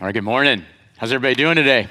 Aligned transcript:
All 0.00 0.06
right, 0.06 0.14
good 0.14 0.24
morning. 0.24 0.64
How's 0.96 1.12
everybody 1.12 1.34
doing 1.34 1.56
today? 1.56 1.86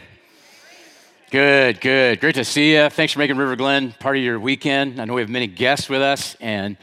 Good, 1.29 1.79
good. 1.79 2.20
Great 2.20 2.33
to 2.33 2.43
see 2.43 2.74
you. 2.74 2.89
Thanks 2.89 3.13
for 3.13 3.20
making 3.20 3.38
River 3.38 3.55
Glen 3.55 3.92
part 4.00 4.17
of 4.17 4.24
your 4.24 4.39
weekend. 4.39 5.00
I 5.00 5.05
know 5.05 5.13
we 5.13 5.21
have 5.21 5.29
many 5.29 5.46
guests 5.46 5.89
with 5.89 6.01
us, 6.01 6.35
and 6.41 6.75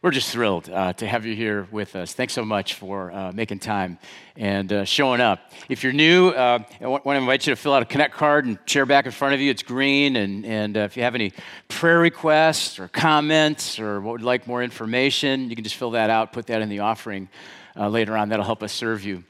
we're 0.00 0.12
just 0.12 0.30
thrilled 0.30 0.70
uh, 0.70 0.92
to 0.92 1.08
have 1.08 1.26
you 1.26 1.34
here 1.34 1.66
with 1.72 1.96
us. 1.96 2.14
Thanks 2.14 2.34
so 2.34 2.44
much 2.44 2.74
for 2.74 3.10
uh, 3.10 3.32
making 3.32 3.58
time 3.58 3.98
and 4.36 4.72
uh, 4.72 4.84
showing 4.84 5.20
up. 5.20 5.40
If 5.68 5.82
you're 5.82 5.92
new, 5.92 6.28
uh, 6.28 6.60
I 6.80 6.86
want 6.86 7.02
to 7.02 7.10
invite 7.14 7.48
you 7.48 7.52
to 7.52 7.60
fill 7.60 7.74
out 7.74 7.82
a 7.82 7.86
Connect 7.86 8.14
card 8.14 8.44
and 8.44 8.56
share 8.64 8.86
back 8.86 9.06
in 9.06 9.10
front 9.10 9.34
of 9.34 9.40
you. 9.40 9.50
It's 9.50 9.64
green. 9.64 10.14
And, 10.14 10.46
and 10.46 10.76
uh, 10.76 10.80
if 10.82 10.96
you 10.96 11.02
have 11.02 11.16
any 11.16 11.32
prayer 11.66 11.98
requests 11.98 12.78
or 12.78 12.86
comments 12.86 13.80
or 13.80 14.00
would 14.00 14.22
like 14.22 14.46
more 14.46 14.62
information, 14.62 15.50
you 15.50 15.56
can 15.56 15.64
just 15.64 15.74
fill 15.74 15.90
that 15.90 16.10
out, 16.10 16.32
put 16.32 16.46
that 16.46 16.62
in 16.62 16.68
the 16.68 16.78
offering 16.78 17.28
uh, 17.76 17.88
later 17.88 18.16
on. 18.16 18.28
That'll 18.28 18.44
help 18.44 18.62
us 18.62 18.70
serve 18.70 19.02
you 19.02 19.24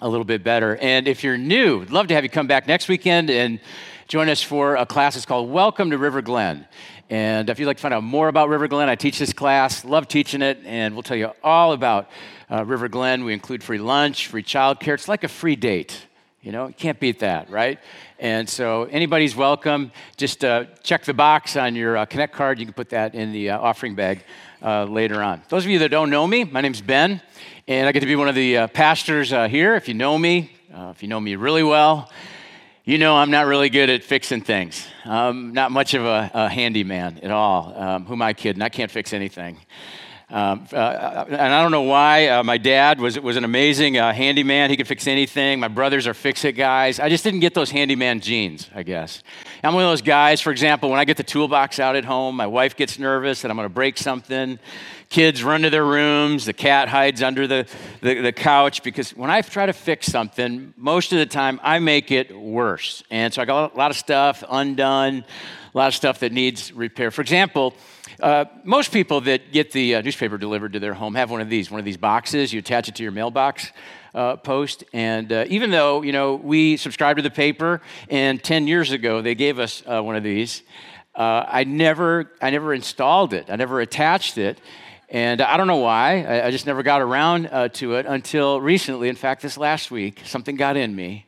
a 0.00 0.08
little 0.08 0.24
bit 0.24 0.42
better. 0.42 0.76
And 0.76 1.06
if 1.06 1.22
you're 1.22 1.36
new, 1.36 1.84
love 1.84 2.08
to 2.08 2.14
have 2.14 2.24
you 2.24 2.30
come 2.30 2.46
back 2.46 2.66
next 2.66 2.88
weekend 2.88 3.30
and 3.30 3.60
join 4.08 4.28
us 4.28 4.42
for 4.42 4.76
a 4.76 4.86
class. 4.86 5.16
It's 5.16 5.26
called 5.26 5.50
Welcome 5.50 5.90
to 5.90 5.98
River 5.98 6.22
Glen. 6.22 6.66
And 7.10 7.50
if 7.50 7.58
you'd 7.58 7.66
like 7.66 7.76
to 7.76 7.82
find 7.82 7.94
out 7.94 8.02
more 8.02 8.28
about 8.28 8.48
River 8.48 8.68
Glen, 8.68 8.88
I 8.88 8.94
teach 8.94 9.18
this 9.18 9.32
class, 9.32 9.84
love 9.84 10.08
teaching 10.08 10.40
it, 10.40 10.58
and 10.64 10.94
we'll 10.94 11.02
tell 11.02 11.16
you 11.16 11.32
all 11.44 11.72
about 11.72 12.10
uh, 12.50 12.64
River 12.64 12.88
Glen. 12.88 13.24
We 13.24 13.34
include 13.34 13.62
free 13.62 13.78
lunch, 13.78 14.28
free 14.28 14.42
childcare. 14.42 14.94
It's 14.94 15.08
like 15.08 15.24
a 15.24 15.28
free 15.28 15.56
date. 15.56 16.06
You 16.40 16.50
know, 16.50 16.66
you 16.68 16.74
can't 16.74 16.98
beat 16.98 17.20
that, 17.20 17.50
right? 17.50 17.78
And 18.18 18.48
so 18.48 18.84
anybody's 18.84 19.36
welcome. 19.36 19.92
Just 20.16 20.44
uh, 20.44 20.64
check 20.82 21.04
the 21.04 21.14
box 21.14 21.56
on 21.56 21.76
your 21.76 21.98
uh, 21.98 22.06
Connect 22.06 22.34
card. 22.34 22.58
You 22.58 22.66
can 22.66 22.74
put 22.74 22.88
that 22.90 23.14
in 23.14 23.30
the 23.30 23.50
uh, 23.50 23.60
offering 23.60 23.94
bag 23.94 24.24
uh, 24.62 24.84
later 24.84 25.22
on. 25.22 25.42
Those 25.50 25.64
of 25.64 25.70
you 25.70 25.78
that 25.80 25.90
don't 25.90 26.10
know 26.10 26.26
me, 26.26 26.44
my 26.44 26.60
name's 26.60 26.80
Ben. 26.80 27.20
And 27.68 27.86
I 27.86 27.92
get 27.92 28.00
to 28.00 28.06
be 28.06 28.16
one 28.16 28.26
of 28.26 28.34
the 28.34 28.56
uh, 28.56 28.66
pastors 28.66 29.32
uh, 29.32 29.46
here. 29.46 29.76
If 29.76 29.86
you 29.86 29.94
know 29.94 30.18
me, 30.18 30.50
uh, 30.74 30.92
if 30.96 31.00
you 31.00 31.08
know 31.08 31.20
me 31.20 31.36
really 31.36 31.62
well, 31.62 32.10
you 32.84 32.98
know 32.98 33.14
I'm 33.14 33.30
not 33.30 33.46
really 33.46 33.70
good 33.70 33.88
at 33.88 34.02
fixing 34.02 34.40
things. 34.40 34.84
I'm 35.04 35.52
not 35.52 35.70
much 35.70 35.94
of 35.94 36.04
a, 36.04 36.28
a 36.34 36.48
handyman 36.48 37.20
at 37.22 37.30
all. 37.30 37.72
Um, 37.76 38.06
who 38.06 38.14
am 38.14 38.22
I 38.22 38.32
kidding? 38.32 38.62
I 38.62 38.68
can't 38.68 38.90
fix 38.90 39.12
anything. 39.12 39.58
Um, 40.28 40.66
uh, 40.72 41.24
and 41.28 41.54
I 41.54 41.62
don't 41.62 41.70
know 41.70 41.82
why. 41.82 42.26
Uh, 42.26 42.42
my 42.42 42.58
dad 42.58 42.98
was, 42.98 43.20
was 43.20 43.36
an 43.36 43.44
amazing 43.44 43.96
uh, 43.96 44.12
handyman. 44.12 44.68
He 44.68 44.76
could 44.76 44.88
fix 44.88 45.06
anything. 45.06 45.60
My 45.60 45.68
brothers 45.68 46.08
are 46.08 46.14
fix 46.14 46.44
it 46.44 46.54
guys. 46.54 46.98
I 46.98 47.10
just 47.10 47.22
didn't 47.22 47.40
get 47.40 47.54
those 47.54 47.70
handyman 47.70 48.18
genes, 48.18 48.70
I 48.74 48.82
guess. 48.82 49.22
I'm 49.64 49.74
one 49.74 49.84
of 49.84 49.90
those 49.90 50.02
guys, 50.02 50.40
for 50.40 50.50
example, 50.50 50.90
when 50.90 50.98
I 50.98 51.04
get 51.04 51.16
the 51.16 51.22
toolbox 51.22 51.78
out 51.78 51.94
at 51.94 52.04
home, 52.04 52.34
my 52.34 52.48
wife 52.48 52.74
gets 52.74 52.98
nervous 52.98 53.42
that 53.42 53.50
I'm 53.50 53.56
going 53.56 53.68
to 53.68 53.72
break 53.72 53.96
something. 53.96 54.58
Kids 55.08 55.44
run 55.44 55.62
to 55.62 55.70
their 55.70 55.84
rooms. 55.84 56.46
The 56.46 56.52
cat 56.52 56.88
hides 56.88 57.22
under 57.22 57.46
the, 57.46 57.68
the, 58.00 58.22
the, 58.22 58.32
couch 58.32 58.82
because 58.82 59.14
when 59.14 59.30
I 59.30 59.40
try 59.40 59.66
to 59.66 59.72
fix 59.72 60.08
something, 60.08 60.74
most 60.76 61.12
of 61.12 61.20
the 61.20 61.26
time 61.26 61.60
I 61.62 61.78
make 61.78 62.10
it 62.10 62.36
worse. 62.36 63.04
And 63.08 63.32
so 63.32 63.40
I 63.40 63.44
got 63.44 63.72
a 63.72 63.76
lot 63.76 63.92
of 63.92 63.96
stuff 63.96 64.42
undone, 64.50 65.24
a 65.72 65.78
lot 65.78 65.86
of 65.86 65.94
stuff 65.94 66.18
that 66.20 66.32
needs 66.32 66.72
repair. 66.72 67.12
For 67.12 67.20
example, 67.20 67.74
uh, 68.20 68.46
most 68.64 68.90
people 68.90 69.20
that 69.20 69.52
get 69.52 69.70
the 69.70 69.94
uh, 69.94 70.02
newspaper 70.02 70.38
delivered 70.38 70.72
to 70.72 70.80
their 70.80 70.94
home 70.94 71.14
have 71.14 71.30
one 71.30 71.40
of 71.40 71.48
these, 71.48 71.70
one 71.70 71.78
of 71.78 71.84
these 71.84 71.96
boxes. 71.96 72.52
You 72.52 72.58
attach 72.58 72.88
it 72.88 72.96
to 72.96 73.04
your 73.04 73.12
mailbox 73.12 73.70
uh, 74.14 74.36
post. 74.36 74.84
And 74.92 75.32
uh, 75.32 75.44
even 75.48 75.70
though, 75.70 76.02
you 76.02 76.12
know, 76.12 76.34
we 76.34 76.76
subscribe 76.76 77.16
to 77.16 77.22
the 77.22 77.30
paper, 77.30 77.80
and 78.08 78.42
10 78.42 78.66
years 78.66 78.90
ago 78.92 79.22
they 79.22 79.34
gave 79.34 79.58
us 79.58 79.82
uh, 79.86 80.02
one 80.02 80.16
of 80.16 80.22
these, 80.22 80.62
uh, 81.14 81.44
I, 81.46 81.64
never, 81.64 82.30
I 82.40 82.50
never 82.50 82.72
installed 82.72 83.34
it. 83.34 83.50
I 83.50 83.56
never 83.56 83.80
attached 83.80 84.38
it. 84.38 84.60
And 85.08 85.42
I 85.42 85.58
don't 85.58 85.66
know 85.66 85.76
why. 85.76 86.24
I, 86.24 86.46
I 86.46 86.50
just 86.50 86.66
never 86.66 86.82
got 86.82 87.02
around 87.02 87.46
uh, 87.52 87.68
to 87.68 87.96
it 87.96 88.06
until 88.06 88.60
recently. 88.60 89.10
In 89.10 89.16
fact, 89.16 89.42
this 89.42 89.58
last 89.58 89.90
week, 89.90 90.22
something 90.24 90.56
got 90.56 90.76
in 90.76 90.96
me. 90.96 91.26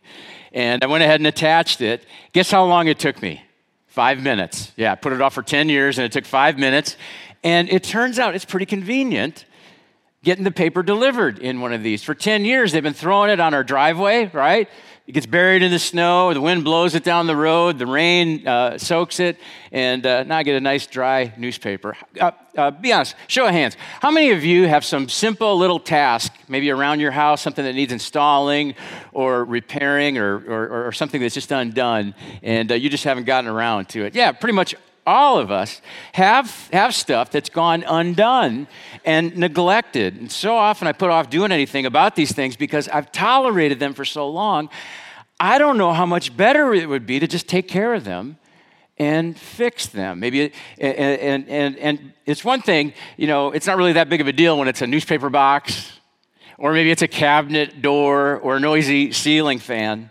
And 0.53 0.83
I 0.83 0.87
went 0.87 1.05
ahead 1.05 1.21
and 1.21 1.27
attached 1.27 1.81
it. 1.81 2.07
Guess 2.33 2.51
how 2.51 2.65
long 2.65 2.89
it 2.89 2.99
took 2.99 3.21
me? 3.21 3.43
Five 3.89 4.23
minutes. 4.23 4.73
Yeah, 4.77 4.93
I 4.93 4.95
put 4.95 5.13
it 5.13 5.21
off 5.21 5.35
for 5.35 5.43
10 5.43 5.69
years 5.69 5.99
and 5.99 6.05
it 6.07 6.13
took 6.13 6.25
five 6.25 6.59
minutes. 6.59 6.97
And 7.43 7.69
it 7.69 7.85
turns 7.85 8.19
out 8.19 8.35
it's 8.35 8.45
pretty 8.47 8.67
convenient 8.67 9.45
getting 10.25 10.45
the 10.45 10.51
paper 10.51 10.83
delivered 10.83 11.39
in 11.39 11.61
one 11.61 11.73
of 11.73 11.83
these. 11.83 12.03
For 12.03 12.15
10 12.15 12.45
years, 12.45 12.73
they've 12.73 12.83
been 12.83 12.95
throwing 12.95 13.31
it 13.31 13.39
on 13.39 13.55
our 13.55 13.63
driveway, 13.63 14.31
right? 14.33 14.69
It 15.07 15.13
gets 15.13 15.27
buried 15.27 15.63
in 15.63 15.71
the 15.71 15.79
snow, 15.79 16.33
the 16.33 16.41
wind 16.41 16.65
blows 16.65 16.95
it 16.95 17.05
down 17.05 17.27
the 17.27 17.37
road, 17.37 17.79
the 17.79 17.87
rain 17.87 18.49
uh, 18.49 18.79
soaks 18.79 19.21
it, 19.21 19.39
and 19.71 20.07
uh, 20.07 20.23
now 20.23 20.39
I 20.39 20.43
get 20.45 20.57
a 20.57 20.61
nice 20.63 20.87
dry 20.87 21.35
newspaper. 21.37 21.95
Uh, 22.19 22.31
uh, 22.57 22.71
be 22.71 22.91
honest, 22.91 23.15
show 23.27 23.45
of 23.47 23.53
hands. 23.53 23.77
How 24.01 24.11
many 24.11 24.31
of 24.31 24.43
you 24.47 24.67
have 24.67 24.83
some 24.83 25.11
simple 25.11 25.59
little 25.59 25.79
task, 25.79 26.33
maybe 26.49 26.71
around 26.71 27.01
your 27.01 27.11
house, 27.11 27.43
something 27.43 27.67
that 27.67 27.75
needs 27.75 27.93
installing 27.93 28.77
or 29.13 29.45
repairing 29.45 30.17
or, 30.17 30.37
or, 30.39 30.87
or 30.87 30.93
something 30.93 31.21
that's 31.21 31.35
just 31.35 31.53
undone, 31.53 32.15
and 32.43 32.73
uh, 32.73 32.75
you 32.75 32.89
just 32.89 33.05
haven't 33.05 33.25
gotten 33.25 33.51
around 33.51 33.91
to 33.91 34.07
it? 34.07 34.15
Yeah, 34.15 34.33
pretty 34.33 34.55
much 34.55 34.75
all 35.07 35.39
of 35.39 35.51
us 35.51 35.81
have, 36.13 36.69
have 36.73 36.95
stuff 36.95 37.31
that's 37.31 37.51
gone 37.51 37.85
undone 37.87 38.67
and 39.05 39.37
neglected. 39.37 40.17
And 40.17 40.31
so 40.31 40.57
often 40.57 40.89
I 40.89 40.93
put 40.93 41.11
off 41.11 41.31
doing 41.31 41.53
anything 41.53 41.87
about 41.87 42.17
these 42.17 42.33
things 42.33 42.57
because 42.57 42.89
I've 42.89 43.13
tolerated 43.13 43.79
them 43.79 43.95
for 43.95 44.05
so 44.05 44.29
long. 44.29 44.71
I 45.39 45.59
don't 45.59 45.77
know 45.77 45.93
how 45.93 46.07
much 46.07 46.37
better 46.37 46.73
it 46.73 46.89
would 46.89 47.07
be 47.07 47.19
to 47.21 47.27
just 47.27 47.49
take 47.49 47.69
care 47.69 47.93
of 47.95 48.05
them 48.05 48.39
and 48.97 49.37
fix 49.39 49.87
them. 49.87 50.21
Maybe, 50.21 50.53
and, 50.79 50.97
and, 50.97 51.49
and, 51.49 51.79
and 51.79 52.13
it's 52.27 52.45
one 52.45 52.63
thing, 52.63 52.93
you 53.17 53.27
know, 53.27 53.51
it's 53.51 53.67
not 53.67 53.77
really 53.77 53.95
that 53.95 54.09
big 54.09 54.21
of 54.21 54.29
a 54.29 54.33
deal 54.33 54.59
when 54.59 54.69
it's 54.69 54.83
a 54.83 54.87
newspaper 54.87 55.29
box, 55.29 55.93
or 56.57 56.73
maybe 56.73 56.91
it's 56.91 57.03
a 57.03 57.09
cabinet 57.09 57.83
door 57.83 58.39
or 58.39 58.57
a 58.57 58.61
noisy 58.61 59.13
ceiling 59.13 59.59
fan. 59.59 60.11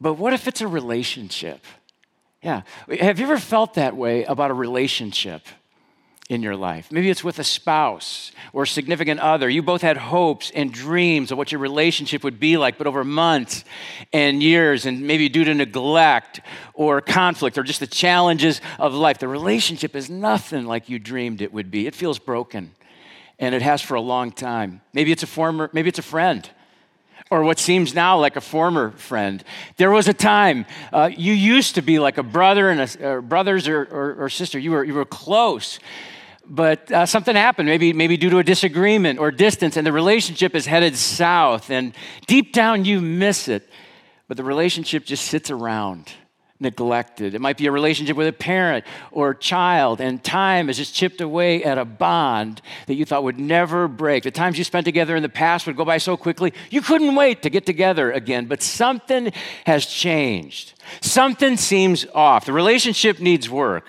But 0.00 0.14
what 0.14 0.32
if 0.32 0.48
it's 0.48 0.60
a 0.60 0.68
relationship? 0.68 1.64
Yeah. 2.42 2.62
Have 3.00 3.18
you 3.18 3.26
ever 3.26 3.38
felt 3.38 3.74
that 3.74 3.96
way 3.96 4.24
about 4.24 4.50
a 4.50 4.54
relationship 4.54 5.42
in 6.28 6.40
your 6.40 6.54
life? 6.54 6.92
Maybe 6.92 7.10
it's 7.10 7.24
with 7.24 7.40
a 7.40 7.44
spouse 7.44 8.30
or 8.52 8.62
a 8.62 8.66
significant 8.66 9.18
other. 9.18 9.48
You 9.48 9.62
both 9.62 9.82
had 9.82 9.96
hopes 9.96 10.52
and 10.54 10.72
dreams 10.72 11.32
of 11.32 11.38
what 11.38 11.50
your 11.50 11.60
relationship 11.60 12.22
would 12.22 12.38
be 12.38 12.56
like, 12.56 12.78
but 12.78 12.86
over 12.86 13.02
months 13.02 13.64
and 14.12 14.40
years, 14.40 14.86
and 14.86 15.02
maybe 15.02 15.28
due 15.28 15.44
to 15.44 15.54
neglect 15.54 16.40
or 16.74 17.00
conflict 17.00 17.58
or 17.58 17.64
just 17.64 17.80
the 17.80 17.88
challenges 17.88 18.60
of 18.78 18.94
life, 18.94 19.18
the 19.18 19.26
relationship 19.26 19.96
is 19.96 20.08
nothing 20.08 20.64
like 20.64 20.88
you 20.88 21.00
dreamed 21.00 21.42
it 21.42 21.52
would 21.52 21.72
be. 21.72 21.88
It 21.88 21.94
feels 21.94 22.20
broken. 22.20 22.72
And 23.40 23.54
it 23.54 23.62
has 23.62 23.82
for 23.82 23.94
a 23.94 24.00
long 24.00 24.30
time. 24.30 24.80
Maybe 24.92 25.10
it's 25.10 25.22
a 25.24 25.28
former, 25.28 25.70
maybe 25.72 25.88
it's 25.88 25.98
a 25.98 26.02
friend 26.02 26.48
or 27.30 27.42
what 27.42 27.58
seems 27.58 27.94
now 27.94 28.18
like 28.18 28.36
a 28.36 28.40
former 28.40 28.90
friend. 28.92 29.42
There 29.76 29.90
was 29.90 30.08
a 30.08 30.14
time 30.14 30.66
uh, 30.92 31.10
you 31.14 31.32
used 31.32 31.74
to 31.74 31.82
be 31.82 31.98
like 31.98 32.18
a 32.18 32.22
brother 32.22 32.70
and 32.70 32.80
a, 32.80 33.08
or 33.08 33.22
brothers 33.22 33.68
or, 33.68 33.82
or, 33.82 34.24
or, 34.24 34.28
sister. 34.28 34.58
You 34.58 34.72
were, 34.72 34.84
you 34.84 34.94
were 34.94 35.04
close, 35.04 35.78
but 36.46 36.90
uh, 36.90 37.06
something 37.06 37.36
happened, 37.36 37.68
maybe, 37.68 37.92
maybe 37.92 38.16
due 38.16 38.30
to 38.30 38.38
a 38.38 38.44
disagreement 38.44 39.18
or 39.18 39.30
distance, 39.30 39.76
and 39.76 39.86
the 39.86 39.92
relationship 39.92 40.54
is 40.54 40.66
headed 40.66 40.96
south. 40.96 41.70
And 41.70 41.94
deep 42.26 42.52
down, 42.52 42.84
you 42.84 43.00
miss 43.00 43.48
it, 43.48 43.68
but 44.28 44.36
the 44.36 44.44
relationship 44.44 45.04
just 45.04 45.26
sits 45.26 45.50
around 45.50 46.12
neglected. 46.60 47.34
It 47.34 47.40
might 47.40 47.56
be 47.56 47.66
a 47.66 47.72
relationship 47.72 48.16
with 48.16 48.26
a 48.26 48.32
parent 48.32 48.84
or 49.12 49.30
a 49.30 49.36
child, 49.36 50.00
and 50.00 50.22
time 50.22 50.66
has 50.66 50.76
just 50.76 50.94
chipped 50.94 51.20
away 51.20 51.62
at 51.62 51.78
a 51.78 51.84
bond 51.84 52.60
that 52.86 52.94
you 52.94 53.04
thought 53.04 53.22
would 53.22 53.38
never 53.38 53.86
break. 53.86 54.24
The 54.24 54.30
times 54.30 54.58
you 54.58 54.64
spent 54.64 54.84
together 54.84 55.14
in 55.14 55.22
the 55.22 55.28
past 55.28 55.66
would 55.66 55.76
go 55.76 55.84
by 55.84 55.98
so 55.98 56.16
quickly, 56.16 56.52
you 56.70 56.80
couldn't 56.80 57.14
wait 57.14 57.42
to 57.42 57.50
get 57.50 57.64
together 57.64 58.10
again. 58.10 58.46
But 58.46 58.62
something 58.62 59.32
has 59.66 59.86
changed. 59.86 60.72
Something 61.00 61.56
seems 61.56 62.06
off. 62.14 62.44
The 62.44 62.52
relationship 62.52 63.20
needs 63.20 63.48
work, 63.48 63.86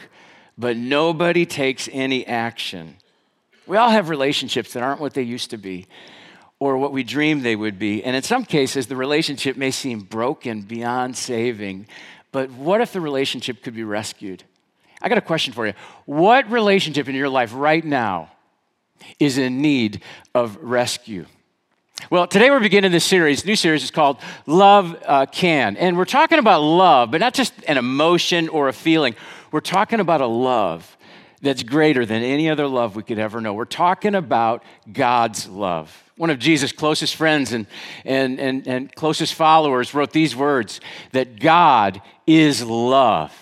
but 0.58 0.78
nobody 0.78 1.46
takes 1.46 1.90
any 1.92 2.26
action. 2.28 2.96
We 3.66 3.78
all 3.78 3.90
have 3.90 4.10
relationships 4.10 4.74
that 4.74 4.84
aren't 4.84 5.00
what 5.00 5.14
they 5.14 5.22
used 5.22 5.52
to 5.52 5.58
be 5.58 5.88
or 6.60 6.78
what 6.78 6.92
we 6.92 7.04
dreamed 7.04 7.44
they 7.44 7.56
would 7.56 7.80
be. 7.80 8.04
And 8.04 8.16
in 8.16 8.24
some 8.24 8.44
cases, 8.44 8.88
the 8.88 8.96
relationship 8.96 9.56
may 9.56 9.72
seem 9.72 10.02
broken 10.02 10.62
beyond 10.62 11.16
saving. 11.16 11.88
But 12.32 12.52
what 12.52 12.82
if 12.82 12.94
the 12.94 13.02
relationship 13.02 13.64
could 13.64 13.74
be 13.74 13.84
rescued? 13.84 14.44
I 15.02 15.10
got 15.10 15.18
a 15.18 15.22
question 15.22 15.54
for 15.54 15.66
you. 15.66 15.74
What 16.06 16.50
relationship 16.52 17.08
in 17.08 17.16
your 17.16 17.30
life 17.30 17.52
right 17.54 17.84
now 17.84 18.30
is 19.20 19.38
in 19.38 19.62
need 19.62 20.02
of 20.36 20.58
rescue? 20.58 21.26
Well, 22.10 22.28
today 22.28 22.50
we're 22.50 22.60
beginning 22.60 22.92
this 22.92 23.06
series. 23.06 23.46
New 23.46 23.56
series 23.56 23.84
is 23.84 23.92
called 23.92 24.20
Love 24.46 24.98
uh, 25.06 25.26
Can. 25.26 25.76
And 25.78 25.98
we're 25.98 26.06
talking 26.06 26.40
about 26.40 26.62
love, 26.62 27.12
but 27.12 27.20
not 27.20 27.34
just 27.34 27.54
an 27.68 27.78
emotion 27.78 28.50
or 28.50 28.68
a 28.68 28.74
feeling. 28.74 29.16
We're 29.52 29.60
talking 29.60 30.00
about 30.00 30.22
a 30.22 30.28
love 30.28 30.98
that's 31.42 31.64
greater 31.64 32.06
than 32.06 32.22
any 32.24 32.50
other 32.50 32.68
love 32.68 32.96
we 32.96 33.04
could 33.04 33.20
ever 33.20 33.42
know. 33.42 33.54
We're 33.54 33.66
talking 33.66 34.16
about 34.16 34.64
God's 34.92 35.48
love. 35.48 36.04
One 36.18 36.30
of 36.30 36.40
Jesus' 36.40 36.72
closest 36.72 37.16
friends 37.16 37.54
and, 37.54 37.66
and, 38.04 38.40
and, 38.40 38.68
and 38.68 38.96
closest 38.96 39.36
followers 39.36 39.94
wrote 39.94 40.12
these 40.12 40.36
words 40.36 40.82
that 41.12 41.40
God 41.40 42.02
is 42.30 42.64
love. 42.64 43.34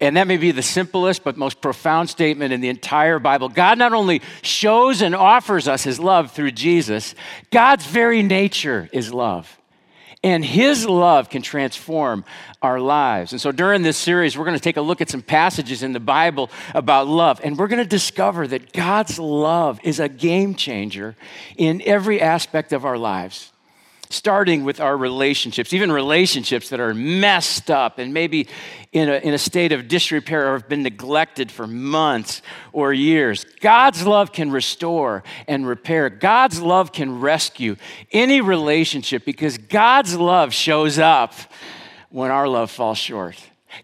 And 0.00 0.16
that 0.16 0.28
may 0.28 0.36
be 0.36 0.52
the 0.52 0.62
simplest 0.62 1.24
but 1.24 1.36
most 1.36 1.60
profound 1.60 2.08
statement 2.08 2.52
in 2.52 2.60
the 2.60 2.68
entire 2.68 3.18
Bible. 3.18 3.48
God 3.48 3.78
not 3.78 3.92
only 3.92 4.20
shows 4.42 5.02
and 5.02 5.14
offers 5.14 5.66
us 5.66 5.82
his 5.82 5.98
love 5.98 6.30
through 6.30 6.52
Jesus, 6.52 7.14
God's 7.50 7.86
very 7.86 8.22
nature 8.22 8.88
is 8.92 9.12
love. 9.12 9.58
And 10.24 10.44
His 10.44 10.88
love 10.88 11.30
can 11.30 11.42
transform 11.42 12.24
our 12.60 12.80
lives. 12.80 13.30
And 13.30 13.40
so 13.40 13.52
during 13.52 13.82
this 13.82 13.96
series, 13.96 14.36
we're 14.36 14.46
going 14.46 14.56
to 14.56 14.62
take 14.62 14.78
a 14.78 14.80
look 14.80 15.00
at 15.00 15.08
some 15.08 15.22
passages 15.22 15.84
in 15.84 15.92
the 15.92 16.00
Bible 16.00 16.50
about 16.74 17.06
love. 17.06 17.40
And 17.44 17.56
we're 17.56 17.68
going 17.68 17.82
to 17.82 17.88
discover 17.88 18.48
that 18.48 18.72
God's 18.72 19.20
love 19.20 19.78
is 19.84 20.00
a 20.00 20.08
game 20.08 20.56
changer 20.56 21.14
in 21.56 21.80
every 21.84 22.20
aspect 22.20 22.72
of 22.72 22.84
our 22.84 22.98
lives 22.98 23.52
starting 24.08 24.64
with 24.64 24.80
our 24.80 24.96
relationships, 24.96 25.72
even 25.72 25.90
relationships 25.90 26.68
that 26.70 26.80
are 26.80 26.94
messed 26.94 27.70
up 27.70 27.98
and 27.98 28.14
maybe 28.14 28.48
in 28.92 29.08
a, 29.08 29.16
in 29.16 29.34
a 29.34 29.38
state 29.38 29.72
of 29.72 29.88
disrepair 29.88 30.48
or 30.48 30.52
have 30.54 30.68
been 30.68 30.82
neglected 30.82 31.50
for 31.50 31.66
months 31.66 32.42
or 32.72 32.92
years. 32.92 33.44
God's 33.60 34.06
love 34.06 34.32
can 34.32 34.50
restore 34.50 35.22
and 35.48 35.66
repair. 35.66 36.08
God's 36.08 36.60
love 36.60 36.92
can 36.92 37.20
rescue 37.20 37.76
any 38.12 38.40
relationship 38.40 39.24
because 39.24 39.58
God's 39.58 40.16
love 40.16 40.54
shows 40.54 40.98
up 40.98 41.34
when 42.10 42.30
our 42.30 42.48
love 42.48 42.70
falls 42.70 42.98
short. 42.98 43.36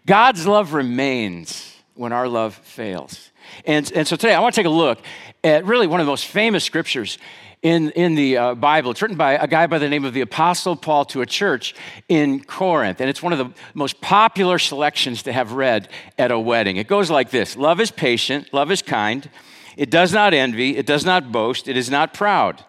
God's 0.05 0.47
love 0.47 0.73
remains 0.73 1.75
when 1.95 2.11
our 2.11 2.27
love 2.27 2.55
fails. 2.55 3.31
And, 3.65 3.91
and 3.93 4.07
so 4.07 4.15
today 4.15 4.33
I 4.33 4.39
want 4.39 4.55
to 4.55 4.59
take 4.59 4.65
a 4.65 4.69
look 4.69 4.99
at 5.43 5.65
really 5.65 5.87
one 5.87 5.99
of 5.99 6.05
the 6.05 6.11
most 6.11 6.25
famous 6.25 6.63
scriptures 6.63 7.17
in, 7.63 7.91
in 7.91 8.13
the 8.15 8.37
uh, 8.37 8.55
Bible. 8.55 8.91
It's 8.91 9.01
written 9.01 9.17
by 9.17 9.33
a 9.33 9.47
guy 9.47 9.65
by 9.67 9.79
the 9.79 9.89
name 9.89 10.03
of 10.03 10.13
the 10.13 10.21
Apostle 10.21 10.75
Paul 10.75 11.05
to 11.05 11.21
a 11.21 11.25
church 11.25 11.73
in 12.09 12.43
Corinth. 12.43 12.99
And 12.99 13.09
it's 13.09 13.23
one 13.23 13.31
of 13.31 13.39
the 13.39 13.51
most 13.73 14.01
popular 14.01 14.59
selections 14.59 15.23
to 15.23 15.33
have 15.33 15.53
read 15.53 15.87
at 16.17 16.29
a 16.29 16.37
wedding. 16.37 16.75
It 16.75 16.87
goes 16.87 17.09
like 17.09 17.31
this 17.31 17.55
Love 17.55 17.79
is 17.79 17.89
patient, 17.89 18.53
love 18.53 18.69
is 18.69 18.81
kind. 18.81 19.27
It 19.75 19.89
does 19.89 20.13
not 20.13 20.35
envy, 20.35 20.77
it 20.77 20.85
does 20.85 21.03
not 21.03 21.31
boast, 21.31 21.67
it 21.67 21.77
is 21.77 21.89
not 21.89 22.13
proud. 22.13 22.63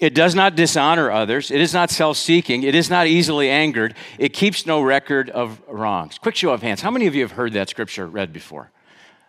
It 0.00 0.14
does 0.14 0.36
not 0.36 0.54
dishonor 0.54 1.10
others. 1.10 1.50
It 1.50 1.60
is 1.60 1.74
not 1.74 1.90
self 1.90 2.16
seeking. 2.16 2.62
It 2.62 2.76
is 2.76 2.88
not 2.88 3.08
easily 3.08 3.50
angered. 3.50 3.96
It 4.16 4.32
keeps 4.32 4.64
no 4.64 4.80
record 4.80 5.28
of 5.28 5.60
wrongs. 5.66 6.18
Quick 6.18 6.36
show 6.36 6.52
of 6.52 6.62
hands. 6.62 6.80
How 6.80 6.92
many 6.92 7.08
of 7.08 7.16
you 7.16 7.22
have 7.22 7.32
heard 7.32 7.52
that 7.54 7.68
scripture 7.68 8.06
read 8.06 8.32
before? 8.32 8.70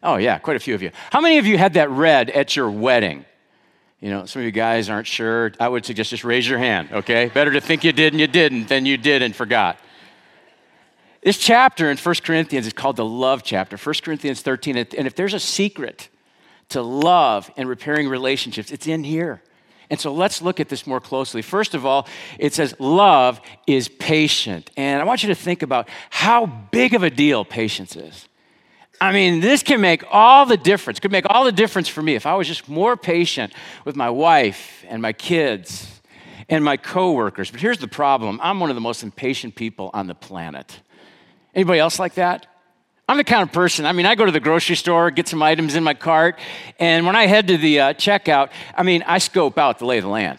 Oh, 0.03 0.17
yeah, 0.17 0.37
quite 0.37 0.57
a 0.57 0.59
few 0.59 0.75
of 0.75 0.83
you. 0.83 0.91
How 1.09 1.21
many 1.21 1.39
of 1.39 1.47
you 1.47 1.57
had 1.57 1.73
that 1.73 1.89
read 1.89 2.29
at 2.29 2.55
your 2.55 2.69
wedding? 2.69 3.25
You 3.99 4.09
know, 4.09 4.25
some 4.25 4.41
of 4.41 4.45
you 4.45 4.51
guys 4.51 4.89
aren't 4.89 5.07
sure. 5.07 5.51
I 5.59 5.67
would 5.67 5.85
suggest 5.85 6.11
just 6.11 6.23
raise 6.23 6.47
your 6.47 6.57
hand, 6.57 6.89
okay? 6.91 7.27
Better 7.33 7.51
to 7.51 7.59
think 7.59 7.83
you 7.83 7.91
did 7.91 8.13
and 8.13 8.19
you 8.19 8.27
didn't 8.27 8.69
than 8.69 8.85
you 8.85 8.95
did 8.95 9.21
and 9.21 9.35
forgot. 9.35 9.77
This 11.21 11.37
chapter 11.37 11.91
in 11.91 11.97
1 11.97 12.15
Corinthians 12.23 12.65
is 12.65 12.71
called 12.71 12.95
the 12.95 13.03
love 13.03 13.43
chapter, 13.43 13.75
1 13.75 13.95
Corinthians 14.01 14.41
13. 14.41 14.77
And 14.77 15.05
if 15.05 15.15
there's 15.15 15.33
a 15.33 15.39
secret 15.39 16.07
to 16.69 16.81
love 16.81 17.51
and 17.57 17.67
repairing 17.67 18.07
relationships, 18.07 18.71
it's 18.71 18.87
in 18.87 19.03
here. 19.03 19.41
And 19.89 19.99
so 19.99 20.13
let's 20.13 20.41
look 20.41 20.61
at 20.61 20.69
this 20.69 20.87
more 20.87 21.01
closely. 21.01 21.41
First 21.41 21.75
of 21.75 21.85
all, 21.85 22.07
it 22.37 22.53
says 22.53 22.73
love 22.79 23.41
is 23.67 23.89
patient. 23.89 24.71
And 24.77 25.01
I 25.01 25.03
want 25.03 25.23
you 25.23 25.27
to 25.29 25.35
think 25.35 25.61
about 25.61 25.89
how 26.09 26.45
big 26.45 26.93
of 26.93 27.03
a 27.03 27.09
deal 27.09 27.43
patience 27.43 27.97
is. 27.97 28.28
I 29.01 29.13
mean, 29.13 29.39
this 29.39 29.63
can 29.63 29.79
make 29.79 30.03
all 30.11 30.45
the 30.45 30.57
difference. 30.57 30.99
Could 30.99 31.11
make 31.11 31.25
all 31.29 31.45
the 31.45 31.51
difference 31.51 31.87
for 31.87 32.01
me 32.01 32.15
if 32.15 32.25
I 32.25 32.35
was 32.35 32.47
just 32.47 32.67
more 32.67 32.97
patient 32.97 33.53
with 33.85 33.95
my 33.95 34.09
wife 34.09 34.83
and 34.89 35.01
my 35.01 35.13
kids 35.13 36.01
and 36.49 36.63
my 36.63 36.75
coworkers. 36.75 37.49
But 37.49 37.61
here's 37.61 37.77
the 37.77 37.87
problem. 37.87 38.39
I'm 38.43 38.59
one 38.59 38.69
of 38.69 38.75
the 38.75 38.81
most 38.81 39.03
impatient 39.03 39.55
people 39.55 39.89
on 39.93 40.07
the 40.07 40.15
planet. 40.15 40.81
Anybody 41.55 41.79
else 41.79 41.99
like 41.99 42.15
that? 42.15 42.47
I'm 43.07 43.17
the 43.17 43.23
kind 43.23 43.41
of 43.41 43.51
person, 43.51 43.87
I 43.87 43.91
mean, 43.91 44.05
I 44.05 44.13
go 44.13 44.27
to 44.27 44.31
the 44.31 44.39
grocery 44.39 44.75
store, 44.75 45.09
get 45.09 45.27
some 45.27 45.41
items 45.41 45.73
in 45.73 45.83
my 45.83 45.95
cart, 45.95 46.37
and 46.77 47.07
when 47.07 47.15
I 47.15 47.25
head 47.25 47.47
to 47.47 47.57
the 47.57 47.79
uh, 47.79 47.93
checkout, 47.93 48.51
I 48.75 48.83
mean, 48.83 49.03
I 49.07 49.17
scope 49.17 49.57
out 49.57 49.79
the 49.79 49.85
lay 49.85 49.97
of 49.97 50.03
the 50.03 50.11
land. 50.11 50.37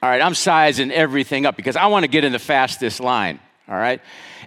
All 0.00 0.08
right, 0.08 0.22
I'm 0.22 0.34
sizing 0.34 0.92
everything 0.92 1.46
up 1.46 1.56
because 1.56 1.74
I 1.74 1.86
want 1.86 2.04
to 2.04 2.08
get 2.08 2.22
in 2.22 2.30
the 2.30 2.38
fastest 2.38 3.00
line. 3.00 3.40
All 3.68 3.76
right? 3.76 4.00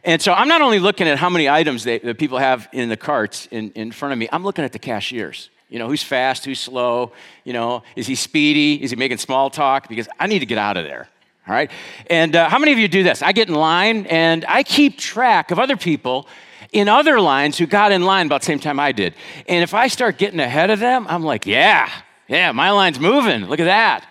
And 0.03 0.21
so 0.21 0.33
I'm 0.33 0.47
not 0.47 0.61
only 0.61 0.79
looking 0.79 1.07
at 1.07 1.17
how 1.17 1.29
many 1.29 1.47
items 1.47 1.83
they, 1.83 1.99
that 1.99 2.17
people 2.17 2.37
have 2.37 2.67
in 2.73 2.89
the 2.89 2.97
carts 2.97 3.47
in, 3.51 3.71
in 3.71 3.91
front 3.91 4.11
of 4.11 4.19
me, 4.19 4.27
I'm 4.31 4.43
looking 4.43 4.65
at 4.65 4.73
the 4.73 4.79
cashiers. 4.79 5.49
You 5.69 5.79
know, 5.79 5.87
who's 5.87 6.03
fast, 6.03 6.45
who's 6.45 6.59
slow, 6.59 7.13
you 7.45 7.53
know, 7.53 7.83
is 7.95 8.05
he 8.05 8.15
speedy, 8.15 8.83
is 8.83 8.91
he 8.91 8.95
making 8.95 9.17
small 9.17 9.49
talk? 9.49 9.87
Because 9.87 10.07
I 10.19 10.27
need 10.27 10.39
to 10.39 10.45
get 10.45 10.57
out 10.57 10.77
of 10.77 10.85
there. 10.85 11.07
All 11.47 11.53
right? 11.53 11.71
And 12.09 12.35
uh, 12.35 12.49
how 12.49 12.59
many 12.59 12.73
of 12.73 12.79
you 12.79 12.87
do 12.87 13.03
this? 13.03 13.21
I 13.21 13.31
get 13.31 13.47
in 13.47 13.55
line 13.55 14.05
and 14.05 14.45
I 14.47 14.63
keep 14.63 14.97
track 14.97 15.51
of 15.51 15.59
other 15.59 15.77
people 15.77 16.27
in 16.73 16.89
other 16.89 17.19
lines 17.19 17.57
who 17.57 17.65
got 17.65 17.91
in 17.91 18.03
line 18.03 18.25
about 18.25 18.41
the 18.41 18.45
same 18.45 18.59
time 18.59 18.79
I 18.79 18.91
did. 18.91 19.13
And 19.47 19.63
if 19.63 19.73
I 19.73 19.87
start 19.87 20.17
getting 20.17 20.39
ahead 20.39 20.69
of 20.69 20.79
them, 20.79 21.05
I'm 21.07 21.23
like, 21.23 21.45
yeah, 21.45 21.89
yeah, 22.27 22.51
my 22.51 22.71
line's 22.71 22.99
moving. 22.99 23.45
Look 23.45 23.59
at 23.59 23.65
that. 23.65 24.07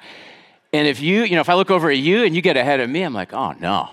And 0.73 0.89
if 0.89 1.01
you, 1.01 1.23
you 1.23 1.35
know, 1.35 1.41
if 1.41 1.49
I 1.49 1.55
look 1.55 1.71
over 1.71 1.91
at 1.91 1.99
you 1.99 2.25
and 2.25 2.35
you 2.35 2.41
get 2.41 2.57
ahead 2.57 2.81
of 2.81 2.89
me, 2.89 3.03
I'm 3.03 3.13
like, 3.13 3.33
oh 3.33 3.53
no, 3.61 3.91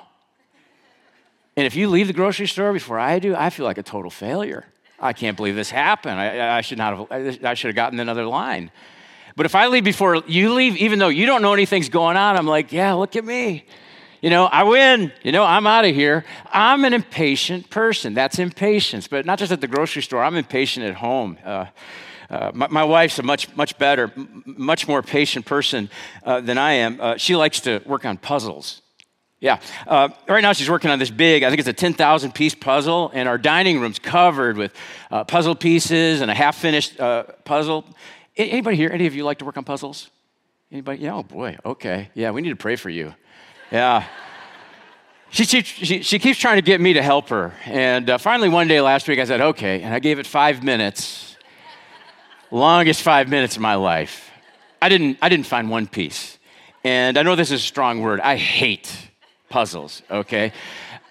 and 1.60 1.66
if 1.68 1.76
you 1.76 1.90
leave 1.90 2.08
the 2.08 2.14
grocery 2.14 2.48
store 2.48 2.72
before 2.72 2.98
I 2.98 3.20
do, 3.20 3.36
I 3.36 3.50
feel 3.50 3.66
like 3.66 3.78
a 3.78 3.84
total 3.84 4.10
failure. 4.10 4.64
I 4.98 5.12
can't 5.12 5.36
believe 5.36 5.56
this 5.56 5.70
happened. 5.70 6.18
I, 6.18 6.60
I 6.60 6.62
should 6.62 6.78
not 6.78 7.12
have, 7.12 7.44
I 7.44 7.54
should 7.54 7.68
have 7.68 7.76
gotten 7.76 8.00
another 8.00 8.24
line. 8.24 8.72
But 9.36 9.46
if 9.46 9.56
I 9.56 9.68
leave 9.68 9.84
before 9.84 10.24
you 10.26 10.54
leave, 10.54 10.78
even 10.78 11.00
though 11.00 11.10
you 11.10 11.26
don't 11.26 11.42
know 11.42 11.54
anything's 11.54 11.90
going 11.90 12.16
on, 12.16 12.38
I'm 12.38 12.48
like, 12.48 12.72
yeah, 12.72 12.94
look 12.94 13.18
at 13.18 13.26
me. 13.26 13.66
You 14.22 14.30
know, 14.30 14.46
I 14.46 14.64
win. 14.64 15.12
You 15.22 15.34
know, 15.34 15.44
I'm 15.44 15.68
out 15.68 15.84
of 15.84 15.94
here. 15.94 16.24
I'm 16.50 16.86
an 16.86 16.94
impatient 16.94 17.70
person. 17.70 18.14
That's 18.14 18.40
impatience. 18.40 19.10
But 19.10 19.26
not 19.26 19.38
just 19.38 19.52
at 19.52 19.60
the 19.60 19.68
grocery 19.68 20.02
store, 20.02 20.24
I'm 20.24 20.38
impatient 20.38 20.86
at 20.86 20.96
home. 20.96 21.40
Uh, 21.44 21.66
uh, 22.30 22.52
my, 22.54 22.68
my, 22.70 22.84
wife's 22.86 23.20
a 23.20 23.24
much, 23.24 23.54
much 23.58 23.78
better, 23.78 24.14
much 24.46 24.88
more 24.88 25.02
patient 25.02 25.46
person 25.46 25.90
uh, 26.24 26.40
than 26.40 26.58
I 26.58 26.72
am. 26.76 27.02
Uh, 27.02 27.18
she 27.18 27.36
likes 27.36 27.60
to 27.62 27.82
work 27.86 28.06
on 28.06 28.16
puzzles. 28.16 28.82
Yeah. 29.42 29.62
Uh, 29.88 30.10
right 30.28 30.42
now, 30.42 30.52
she's 30.52 30.70
working 30.70 30.92
on 30.92 31.00
this 31.00 31.10
big, 31.10 31.44
I 31.44 31.50
think 31.50 31.60
it's 31.60 31.70
a 31.70 31.74
10,000 31.74 32.34
piece 32.34 32.54
puzzle, 32.54 33.10
and 33.14 33.30
our 33.30 33.38
dining 33.38 33.80
room's 33.80 34.00
covered 34.00 34.58
with 34.58 34.76
uh, 35.12 35.24
puzzle 35.24 35.56
pieces 35.56 36.20
and 36.20 36.30
a 36.30 36.34
half 36.34 36.58
finished 36.58 37.00
uh, 37.00 37.24
puzzle. 37.46 37.86
Anybody 38.36 38.76
here, 38.76 38.90
any 38.92 39.06
of 39.06 39.16
you 39.16 39.24
like 39.24 39.40
to 39.40 39.46
work 39.46 39.58
on 39.58 39.64
puzzles? 39.64 40.10
Anybody? 40.72 41.04
Yeah, 41.04 41.16
oh 41.16 41.24
boy, 41.24 41.58
okay. 41.66 42.10
Yeah, 42.14 42.32
we 42.32 42.42
need 42.42 42.50
to 42.50 42.58
pray 42.58 42.76
for 42.76 42.90
you. 42.90 43.16
Yeah. 43.72 44.06
She, 45.30 45.46
she, 45.46 45.62
she, 45.62 46.02
she 46.02 46.20
keeps 46.20 46.38
trying 46.38 46.58
to 46.58 46.62
get 46.62 46.82
me 46.82 46.94
to 46.94 47.02
help 47.02 47.30
her. 47.30 47.54
And 47.66 48.10
uh, 48.10 48.18
finally, 48.18 48.50
one 48.50 48.68
day 48.68 48.82
last 48.82 49.08
week, 49.08 49.20
I 49.20 49.24
said, 49.24 49.40
okay. 49.40 49.82
And 49.82 49.94
I 49.94 50.00
gave 50.00 50.20
it 50.20 50.28
five 50.28 50.64
minutes, 50.64 51.38
longest 52.52 53.04
five 53.04 53.30
minutes 53.30 53.56
of 53.56 53.62
my 53.62 53.76
life. 53.76 54.32
I 54.82 54.90
didn't, 54.90 55.18
I 55.22 55.30
didn't 55.30 55.46
find 55.46 55.70
one 55.70 55.88
piece. 55.88 56.38
And 56.84 57.18
I 57.18 57.24
know 57.24 57.36
this 57.36 57.52
is 57.52 57.62
a 57.62 57.66
strong 57.66 58.02
word. 58.02 58.20
I 58.20 58.36
hate 58.36 59.09
puzzles, 59.50 60.02
okay? 60.10 60.54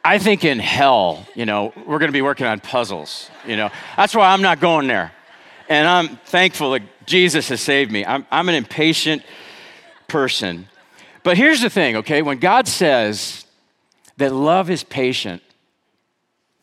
I 0.05 0.19
think 0.19 0.44
in 0.44 0.58
hell, 0.58 1.27
you 1.34 1.44
know, 1.44 1.72
we're 1.86 1.98
going 1.98 2.08
to 2.08 2.13
be 2.13 2.22
working 2.22 2.46
on 2.46 2.60
puzzles, 2.60 3.31
you 3.46 3.56
know. 3.56 3.70
That's 3.96 4.15
why 4.15 4.32
I'm 4.32 4.43
not 4.43 4.60
going 4.60 4.86
there. 4.86 5.13
And 5.69 5.86
I'm 5.86 6.17
thankful 6.24 6.70
that 6.72 6.82
Jesus 7.06 7.48
has 7.48 7.60
saved 7.60 7.93
me. 7.93 8.05
I'm, 8.05 8.27
I'm 8.31 8.48
an 8.48 8.55
impatient 8.55 9.22
person. 10.06 10.69
But 11.22 11.36
here's 11.36 11.60
the 11.60 11.69
thing, 11.69 11.96
okay? 11.96 12.22
When 12.22 12.39
God 12.39 12.67
says 12.67 13.44
that 14.17 14.32
love 14.32 14.70
is 14.70 14.82
patient, 14.82 15.43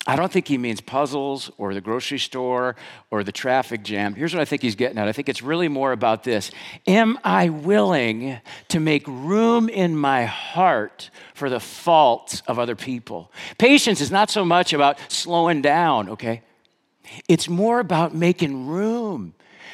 I 0.07 0.15
don't 0.15 0.31
think 0.31 0.47
he 0.47 0.59
means 0.59 0.81
puzzles 0.81 1.49
or 1.57 1.73
the 1.73 1.81
grocery 1.81 2.19
store 2.19 2.75
or 3.09 3.23
the 3.23 3.31
traffic 3.31 3.83
jam. 3.83 4.13
Here's 4.13 4.35
what 4.35 4.41
I 4.41 4.45
think 4.45 4.61
he's 4.61 4.75
getting 4.75 4.99
at 4.99 5.07
I 5.07 5.11
think 5.11 5.29
it's 5.29 5.41
really 5.41 5.67
more 5.67 5.91
about 5.91 6.23
this 6.23 6.51
Am 6.85 7.17
I 7.23 7.49
willing 7.49 8.37
to 8.67 8.79
make 8.79 9.07
room 9.07 9.67
in 9.67 9.97
my 9.97 10.25
heart 10.25 11.09
for 11.33 11.49
the 11.49 11.59
faults 11.59 12.43
of 12.47 12.59
other 12.59 12.75
people? 12.75 13.31
Patience 13.57 13.99
is 13.99 14.11
not 14.11 14.29
so 14.29 14.45
much 14.45 14.73
about 14.73 14.99
slowing 15.11 15.61
down, 15.61 16.09
okay? 16.09 16.43
It's 17.27 17.49
more 17.49 17.79
about 17.79 18.13
making 18.13 18.67
room, 18.67 19.33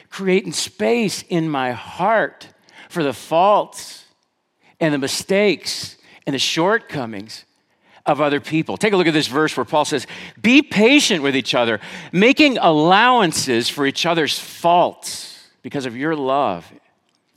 creating 0.09 0.53
space 0.53 1.23
in 1.23 1.49
my 1.49 1.71
heart 1.71 2.47
for 2.89 3.03
the 3.03 3.13
faults 3.13 4.05
and 4.79 4.93
the 4.93 4.97
mistakes 4.97 5.97
and 6.25 6.33
the 6.33 6.39
shortcomings 6.39 7.45
of 8.05 8.21
other 8.21 8.39
people. 8.39 8.77
Take 8.77 8.93
a 8.93 8.97
look 8.97 9.07
at 9.07 9.13
this 9.13 9.27
verse 9.27 9.55
where 9.55 9.65
Paul 9.65 9.85
says, 9.85 10.07
Be 10.41 10.61
patient 10.61 11.23
with 11.23 11.35
each 11.35 11.53
other, 11.55 11.79
making 12.11 12.57
allowances 12.57 13.69
for 13.69 13.85
each 13.85 14.05
other's 14.05 14.37
faults 14.37 15.47
because 15.61 15.85
of 15.85 15.95
your 15.95 16.15
love. 16.15 16.71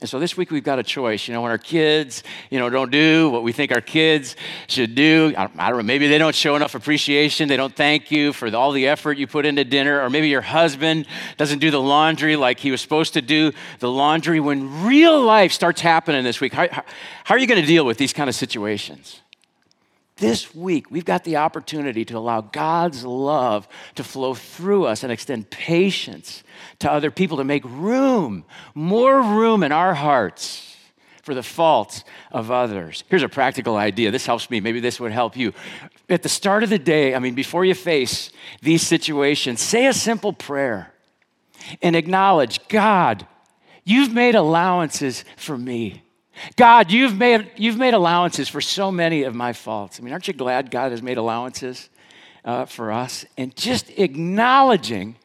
And 0.01 0.09
so 0.09 0.19
this 0.19 0.35
week 0.35 0.51
we've 0.51 0.63
got 0.63 0.77
a 0.77 0.83
choice. 0.83 1.27
You 1.27 1.33
know, 1.33 1.41
when 1.41 1.51
our 1.51 1.57
kids, 1.57 2.21
you 2.49 2.59
know, 2.59 2.69
don't 2.69 2.91
do 2.91 3.29
what 3.29 3.43
we 3.43 3.53
think 3.53 3.71
our 3.71 3.81
kids 3.81 4.35
should 4.67 4.93
do, 4.93 5.33
I 5.37 5.47
don't, 5.47 5.55
know, 5.55 5.83
maybe 5.83 6.07
they 6.07 6.17
don't 6.17 6.35
show 6.35 6.55
enough 6.55 6.75
appreciation. 6.75 7.47
They 7.47 7.55
don't 7.55 7.75
thank 7.75 8.11
you 8.11 8.33
for 8.33 8.53
all 8.53 8.71
the 8.71 8.87
effort 8.87 9.17
you 9.17 9.25
put 9.25 9.45
into 9.45 9.63
dinner. 9.63 10.01
Or 10.01 10.09
maybe 10.09 10.27
your 10.27 10.41
husband 10.41 11.07
doesn't 11.37 11.59
do 11.59 11.71
the 11.71 11.81
laundry 11.81 12.35
like 12.35 12.59
he 12.59 12.71
was 12.71 12.81
supposed 12.81 13.13
to 13.13 13.21
do 13.21 13.53
the 13.79 13.89
laundry. 13.89 14.39
When 14.41 14.85
real 14.85 15.21
life 15.23 15.53
starts 15.53 15.79
happening 15.79 16.23
this 16.23 16.41
week, 16.41 16.53
how, 16.53 16.67
how, 16.69 16.83
how 17.23 17.33
are 17.33 17.39
you 17.39 17.47
going 17.47 17.61
to 17.61 17.67
deal 17.67 17.85
with 17.85 17.97
these 17.97 18.11
kind 18.11 18.29
of 18.29 18.35
situations? 18.35 19.21
This 20.17 20.55
week, 20.55 20.89
we've 20.89 21.03
got 21.03 21.25
the 21.25 21.37
opportunity 21.37 22.05
to 22.05 22.17
allow 22.17 22.39
God's 22.39 23.03
love 23.03 23.67
to 23.95 24.03
flow 24.03 24.33
through 24.33 24.85
us 24.85 25.03
and 25.03 25.11
extend 25.11 25.49
patience 25.49 26.43
to 26.79 26.89
other 26.89 27.11
people, 27.11 27.37
to 27.37 27.43
make 27.43 27.65
room, 27.65 28.45
more 28.73 29.21
room 29.21 29.61
in 29.61 29.73
our 29.73 29.93
hearts 29.93 30.77
for 31.21 31.33
the 31.33 31.43
faults 31.43 32.05
of 32.31 32.49
others. 32.49 33.03
Here's 33.09 33.23
a 33.23 33.29
practical 33.29 33.75
idea. 33.75 34.09
This 34.09 34.25
helps 34.25 34.49
me. 34.49 34.61
Maybe 34.61 34.79
this 34.79 35.01
would 35.01 35.11
help 35.11 35.35
you. 35.35 35.53
At 36.07 36.23
the 36.23 36.29
start 36.29 36.63
of 36.63 36.69
the 36.69 36.79
day, 36.79 37.13
I 37.13 37.19
mean, 37.19 37.35
before 37.35 37.65
you 37.65 37.73
face 37.73 38.31
these 38.61 38.83
situations, 38.83 39.59
say 39.59 39.85
a 39.87 39.93
simple 39.93 40.31
prayer 40.31 40.93
and 41.81 41.93
acknowledge 41.93 42.65
God, 42.69 43.27
you've 43.83 44.13
made 44.13 44.35
allowances 44.35 45.25
for 45.35 45.57
me. 45.57 46.04
God, 46.55 46.91
you've 46.91 47.17
made, 47.17 47.51
you've 47.55 47.77
made 47.77 47.93
allowances 47.93 48.49
for 48.49 48.61
so 48.61 48.91
many 48.91 49.23
of 49.23 49.35
my 49.35 49.53
faults. 49.53 49.99
I 49.99 50.03
mean, 50.03 50.13
aren't 50.13 50.27
you 50.27 50.33
glad 50.33 50.71
God 50.71 50.91
has 50.91 51.01
made 51.01 51.17
allowances 51.17 51.89
uh, 52.43 52.65
for 52.65 52.91
us? 52.91 53.25
And 53.37 53.55
just 53.55 53.89
acknowledging 53.97 55.15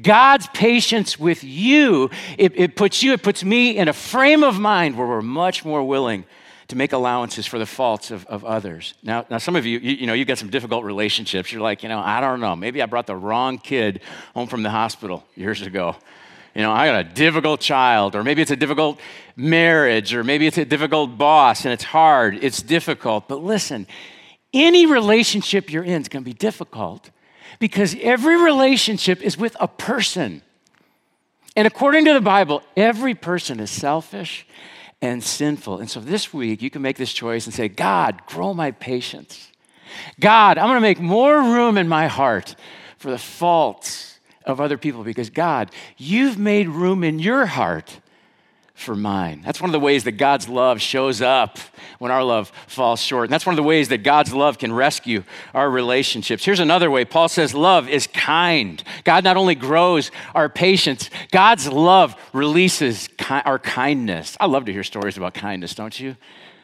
God's 0.00 0.46
patience 0.48 1.18
with 1.18 1.44
you, 1.44 2.10
it, 2.38 2.52
it 2.58 2.76
puts 2.76 3.02
you, 3.02 3.12
it 3.12 3.22
puts 3.22 3.44
me 3.44 3.76
in 3.76 3.88
a 3.88 3.92
frame 3.92 4.42
of 4.42 4.58
mind 4.58 4.96
where 4.96 5.06
we're 5.06 5.22
much 5.22 5.64
more 5.64 5.82
willing 5.82 6.24
to 6.68 6.76
make 6.76 6.92
allowances 6.92 7.46
for 7.46 7.58
the 7.58 7.66
faults 7.66 8.10
of, 8.10 8.26
of 8.26 8.44
others. 8.44 8.94
Now, 9.02 9.24
now, 9.30 9.38
some 9.38 9.54
of 9.54 9.64
you, 9.64 9.78
you, 9.78 9.92
you 9.92 10.06
know, 10.06 10.14
you've 10.14 10.26
got 10.26 10.38
some 10.38 10.50
difficult 10.50 10.84
relationships. 10.84 11.52
You're 11.52 11.62
like, 11.62 11.82
you 11.84 11.88
know, 11.88 12.00
I 12.00 12.20
don't 12.20 12.40
know. 12.40 12.56
Maybe 12.56 12.82
I 12.82 12.86
brought 12.86 13.06
the 13.06 13.16
wrong 13.16 13.58
kid 13.58 14.00
home 14.34 14.48
from 14.48 14.64
the 14.64 14.70
hospital 14.70 15.24
years 15.36 15.62
ago. 15.62 15.96
You 16.56 16.62
know, 16.62 16.72
I 16.72 16.86
got 16.86 17.00
a 17.00 17.04
difficult 17.04 17.60
child, 17.60 18.16
or 18.16 18.24
maybe 18.24 18.40
it's 18.40 18.50
a 18.50 18.56
difficult 18.56 18.98
marriage, 19.36 20.14
or 20.14 20.24
maybe 20.24 20.46
it's 20.46 20.56
a 20.56 20.64
difficult 20.64 21.18
boss 21.18 21.66
and 21.66 21.74
it's 21.74 21.84
hard, 21.84 22.42
it's 22.42 22.62
difficult. 22.62 23.28
But 23.28 23.42
listen, 23.42 23.86
any 24.54 24.86
relationship 24.86 25.70
you're 25.70 25.84
in 25.84 26.00
is 26.00 26.08
going 26.08 26.24
to 26.24 26.30
be 26.30 26.32
difficult 26.32 27.10
because 27.58 27.94
every 28.00 28.42
relationship 28.42 29.20
is 29.20 29.36
with 29.36 29.54
a 29.60 29.68
person. 29.68 30.40
And 31.56 31.66
according 31.66 32.06
to 32.06 32.14
the 32.14 32.22
Bible, 32.22 32.62
every 32.74 33.14
person 33.14 33.60
is 33.60 33.70
selfish 33.70 34.46
and 35.02 35.22
sinful. 35.22 35.80
And 35.80 35.90
so 35.90 36.00
this 36.00 36.32
week, 36.32 36.62
you 36.62 36.70
can 36.70 36.80
make 36.80 36.96
this 36.96 37.12
choice 37.12 37.44
and 37.44 37.52
say, 37.52 37.68
God, 37.68 38.24
grow 38.24 38.54
my 38.54 38.70
patience. 38.70 39.52
God, 40.18 40.56
I'm 40.56 40.68
going 40.68 40.78
to 40.78 40.80
make 40.80 41.00
more 41.00 41.36
room 41.36 41.76
in 41.76 41.86
my 41.86 42.06
heart 42.06 42.56
for 42.96 43.10
the 43.10 43.18
faults 43.18 44.15
of 44.46 44.60
other 44.60 44.78
people 44.78 45.02
because, 45.02 45.28
God, 45.30 45.70
you've 45.96 46.38
made 46.38 46.68
room 46.68 47.04
in 47.04 47.18
your 47.18 47.46
heart 47.46 48.00
for 48.76 48.94
mine. 48.94 49.40
That's 49.42 49.58
one 49.58 49.70
of 49.70 49.72
the 49.72 49.80
ways 49.80 50.04
that 50.04 50.12
God's 50.12 50.50
love 50.50 50.82
shows 50.82 51.22
up 51.22 51.58
when 51.98 52.10
our 52.10 52.22
love 52.22 52.52
falls 52.66 53.00
short. 53.00 53.24
And 53.24 53.32
that's 53.32 53.46
one 53.46 53.54
of 53.54 53.56
the 53.56 53.62
ways 53.62 53.88
that 53.88 54.02
God's 54.02 54.34
love 54.34 54.58
can 54.58 54.70
rescue 54.70 55.24
our 55.54 55.70
relationships. 55.70 56.44
Here's 56.44 56.60
another 56.60 56.90
way 56.90 57.06
Paul 57.06 57.30
says 57.30 57.54
love 57.54 57.88
is 57.88 58.06
kind. 58.06 58.84
God 59.04 59.24
not 59.24 59.38
only 59.38 59.54
grows 59.54 60.10
our 60.34 60.50
patience, 60.50 61.08
God's 61.32 61.66
love 61.66 62.14
releases 62.34 63.08
ki- 63.16 63.40
our 63.46 63.58
kindness. 63.58 64.36
I 64.38 64.46
love 64.46 64.66
to 64.66 64.72
hear 64.72 64.84
stories 64.84 65.16
about 65.16 65.32
kindness, 65.32 65.74
don't 65.74 65.98
you? 65.98 66.14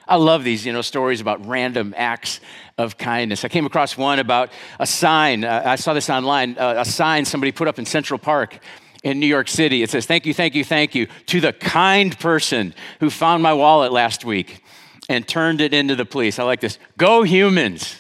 I 0.07 0.17
love 0.17 0.45
these, 0.45 0.67
you 0.67 0.73
know, 0.73 0.83
stories 0.83 1.21
about 1.21 1.47
random 1.47 1.95
acts 1.97 2.41
of 2.79 2.99
kindness. 2.99 3.45
I 3.45 3.49
came 3.49 3.67
across 3.67 3.97
one 3.97 4.19
about 4.19 4.51
a 4.79 4.87
sign. 4.87 5.45
Uh, 5.45 5.63
I 5.65 5.77
saw 5.77 5.95
this 5.95 6.11
online. 6.11 6.59
Uh, 6.59 6.75
a 6.79 6.85
sign 6.85 7.25
somebody 7.25 7.53
put 7.53 7.69
up 7.69 7.79
in 7.79 7.87
Central 7.87 8.19
Park 8.19 8.59
in 9.03 9.21
New 9.21 9.27
York 9.27 9.49
City. 9.49 9.83
It 9.83 9.91
says, 9.91 10.07
Thank 10.07 10.27
you, 10.27 10.35
thank 10.35 10.55
you, 10.55 10.65
thank 10.65 10.95
you 10.95 11.07
to 11.27 11.41
the 11.41 11.53
kind 11.53 12.19
person 12.19 12.75
who 13.01 13.11
found 13.11 13.43
my 13.43 13.53
wallet 13.53 13.93
last 13.93 14.25
week 14.25 14.63
and 15.09 15.27
turned 15.27 15.61
it 15.61 15.75
into 15.75 15.95
the 15.95 16.05
police. 16.05 16.39
I 16.39 16.45
like 16.45 16.61
this. 16.61 16.79
Go 16.97 17.23
humans. 17.23 17.97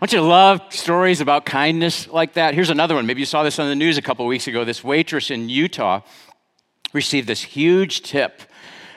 Don't 0.00 0.12
you 0.14 0.22
love 0.22 0.62
stories 0.70 1.20
about 1.20 1.44
kindness 1.44 2.08
like 2.08 2.32
that? 2.34 2.54
Here's 2.54 2.70
another 2.70 2.94
one. 2.94 3.04
Maybe 3.04 3.20
you 3.20 3.26
saw 3.26 3.42
this 3.42 3.58
on 3.58 3.68
the 3.68 3.74
news 3.74 3.98
a 3.98 4.02
couple 4.02 4.26
weeks 4.26 4.46
ago. 4.46 4.64
This 4.64 4.82
waitress 4.82 5.30
in 5.30 5.50
Utah 5.50 6.00
received 6.94 7.28
this 7.28 7.42
huge 7.42 8.00
tip 8.00 8.40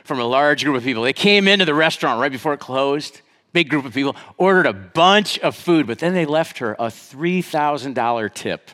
from 0.04 0.20
a 0.20 0.26
large 0.26 0.64
group 0.64 0.78
of 0.78 0.84
people. 0.84 1.04
They 1.04 1.14
came 1.14 1.48
into 1.48 1.66
the 1.66 1.74
restaurant 1.74 2.20
right 2.20 2.32
before 2.32 2.54
it 2.54 2.60
closed, 2.60 3.22
big 3.54 3.70
group 3.70 3.86
of 3.86 3.94
people, 3.94 4.16
ordered 4.38 4.66
a 4.66 4.74
bunch 4.74 5.40
of 5.40 5.56
food, 5.56 5.88
but 5.88 6.00
then 6.00 6.14
they 6.14 6.26
left 6.26 6.60
her 6.60 6.74
a 6.74 6.88
$3,000 6.88 8.34
tip 8.34 8.72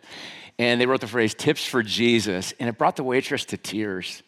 and 0.57 0.79
they 0.79 0.85
wrote 0.85 1.01
the 1.01 1.07
phrase 1.07 1.33
tips 1.33 1.65
for 1.65 1.81
Jesus, 1.81 2.53
and 2.59 2.67
it 2.67 2.77
brought 2.77 2.97
the 2.97 3.03
waitress 3.03 3.45
to 3.45 3.57
tears 3.57 4.21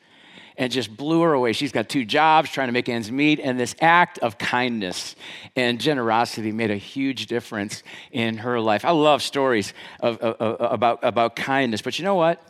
and 0.58 0.72
just 0.72 0.96
blew 0.96 1.22
her 1.22 1.34
away. 1.34 1.52
She's 1.54 1.74
got 1.74 1.90
two 1.90 2.06
jobs, 2.06 2.50
trying 2.50 2.70
to 2.70 2.72
make 2.72 2.88
ends 2.88 3.12
meet, 3.12 3.40
and 3.40 3.60
this 3.60 3.76
act 3.82 4.18
of 4.20 4.38
kindness 4.38 5.16
and 5.56 5.80
generosity 5.80 6.52
made 6.52 6.72
a 6.72 6.78
huge 6.78 7.28
difference 7.28 7.84
in 8.12 8.38
her 8.38 8.60
life. 8.62 8.86
I 8.86 8.92
love 8.92 9.22
stories 9.22 9.74
of, 10.00 10.18
of, 10.20 10.36
of, 10.40 10.72
about, 10.74 11.00
about 11.04 11.36
kindness, 11.36 11.82
but 11.82 12.00
you 12.00 12.06
know 12.06 12.16
what? 12.16 12.42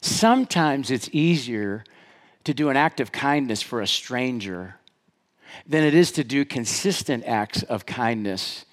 Sometimes 0.00 0.90
it's 0.90 1.08
easier 1.12 1.84
to 2.46 2.54
do 2.54 2.70
an 2.70 2.76
act 2.76 3.00
of 3.00 3.12
kindness 3.12 3.60
for 3.60 3.80
a 3.80 3.86
stranger 3.86 4.76
than 5.66 5.82
it 5.82 5.94
is 5.94 6.12
to 6.12 6.24
do 6.24 6.44
consistent 6.44 7.24
acts 7.24 7.62
of 7.64 7.86
kindness 7.86 8.64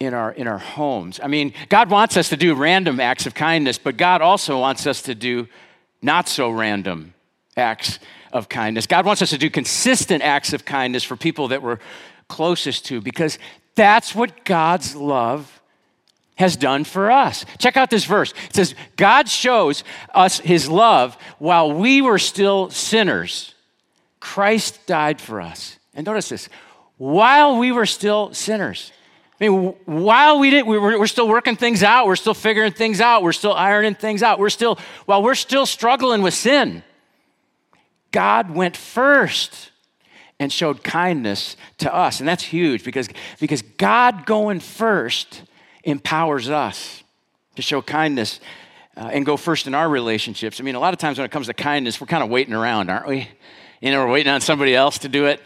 in 0.00 0.14
our 0.14 0.32
in 0.32 0.46
our 0.46 0.58
homes. 0.58 1.20
I 1.22 1.28
mean, 1.28 1.52
God 1.68 1.90
wants 1.90 2.16
us 2.16 2.28
to 2.30 2.36
do 2.36 2.54
random 2.54 3.00
acts 3.00 3.26
of 3.26 3.34
kindness, 3.34 3.78
but 3.78 3.96
God 3.96 4.20
also 4.20 4.60
wants 4.60 4.86
us 4.86 5.02
to 5.02 5.14
do 5.14 5.48
not 6.02 6.28
so 6.28 6.50
random 6.50 7.14
acts 7.56 8.00
of 8.32 8.48
kindness. 8.48 8.86
God 8.86 9.06
wants 9.06 9.22
us 9.22 9.30
to 9.30 9.38
do 9.38 9.48
consistent 9.48 10.22
acts 10.22 10.52
of 10.52 10.64
kindness 10.64 11.04
for 11.04 11.16
people 11.16 11.48
that 11.48 11.62
we're 11.62 11.78
closest 12.28 12.84
to 12.86 13.00
because 13.00 13.38
that's 13.74 14.14
what 14.14 14.44
God's 14.44 14.94
love 14.96 15.57
has 16.38 16.56
done 16.56 16.84
for 16.84 17.10
us. 17.10 17.44
Check 17.58 17.76
out 17.76 17.90
this 17.90 18.04
verse. 18.04 18.32
It 18.48 18.54
says, 18.54 18.74
God 18.96 19.28
shows 19.28 19.84
us 20.14 20.38
his 20.38 20.68
love 20.68 21.18
while 21.38 21.72
we 21.72 22.00
were 22.00 22.18
still 22.18 22.70
sinners. 22.70 23.54
Christ 24.20 24.86
died 24.86 25.20
for 25.20 25.40
us. 25.40 25.78
And 25.94 26.06
notice 26.06 26.28
this 26.28 26.48
while 26.96 27.58
we 27.58 27.70
were 27.72 27.86
still 27.86 28.32
sinners. 28.34 28.92
I 29.40 29.48
mean, 29.48 29.74
while 29.84 30.40
we 30.40 30.50
did, 30.50 30.66
we 30.66 30.78
were, 30.78 30.98
we're 30.98 31.06
still 31.06 31.28
working 31.28 31.54
things 31.54 31.84
out, 31.84 32.06
we're 32.06 32.16
still 32.16 32.34
figuring 32.34 32.72
things 32.72 33.00
out, 33.00 33.22
we're 33.22 33.32
still 33.32 33.52
ironing 33.52 33.94
things 33.94 34.20
out, 34.20 34.40
we're 34.40 34.50
still, 34.50 34.78
while 35.06 35.22
we're 35.22 35.36
still 35.36 35.64
struggling 35.64 36.22
with 36.22 36.34
sin, 36.34 36.82
God 38.10 38.50
went 38.50 38.76
first 38.76 39.70
and 40.40 40.52
showed 40.52 40.82
kindness 40.82 41.56
to 41.78 41.94
us. 41.94 42.18
And 42.18 42.28
that's 42.28 42.42
huge 42.42 42.84
because, 42.84 43.08
because 43.38 43.62
God 43.62 44.26
going 44.26 44.58
first 44.58 45.42
empowers 45.90 46.50
us 46.50 47.02
to 47.56 47.62
show 47.62 47.82
kindness 47.82 48.40
uh, 48.96 49.10
and 49.12 49.24
go 49.24 49.36
first 49.36 49.66
in 49.66 49.74
our 49.74 49.88
relationships. 49.88 50.60
I 50.60 50.64
mean, 50.64 50.74
a 50.74 50.80
lot 50.80 50.92
of 50.92 51.00
times 51.00 51.18
when 51.18 51.24
it 51.24 51.30
comes 51.30 51.46
to 51.46 51.54
kindness, 51.54 52.00
we're 52.00 52.06
kind 52.06 52.22
of 52.22 52.30
waiting 52.30 52.54
around, 52.54 52.90
aren't 52.90 53.06
we? 53.06 53.28
You 53.80 53.92
know, 53.92 54.04
we're 54.04 54.12
waiting 54.12 54.32
on 54.32 54.40
somebody 54.40 54.74
else 54.74 54.98
to 54.98 55.08
do 55.08 55.26
it, 55.26 55.40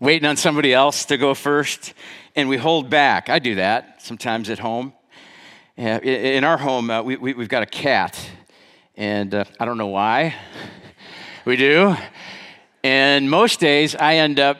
waiting 0.00 0.28
on 0.28 0.36
somebody 0.36 0.72
else 0.72 1.04
to 1.06 1.16
go 1.16 1.34
first 1.34 1.94
and 2.36 2.48
we 2.48 2.56
hold 2.56 2.90
back. 2.90 3.28
I 3.28 3.38
do 3.38 3.56
that 3.56 4.02
sometimes 4.02 4.50
at 4.50 4.58
home. 4.58 4.92
In 5.76 6.44
our 6.44 6.58
home, 6.58 6.90
uh, 6.90 7.02
we, 7.02 7.16
we, 7.16 7.32
have 7.32 7.48
got 7.48 7.62
a 7.62 7.66
cat, 7.66 8.18
and 8.96 9.34
uh, 9.34 9.44
I 9.58 9.64
don't 9.64 9.78
know 9.78 9.86
why. 9.86 10.34
we 11.44 11.56
do. 11.56 11.96
And 12.84 13.30
most 13.30 13.60
days, 13.60 13.94
I 13.94 14.16
end 14.16 14.38
up 14.38 14.58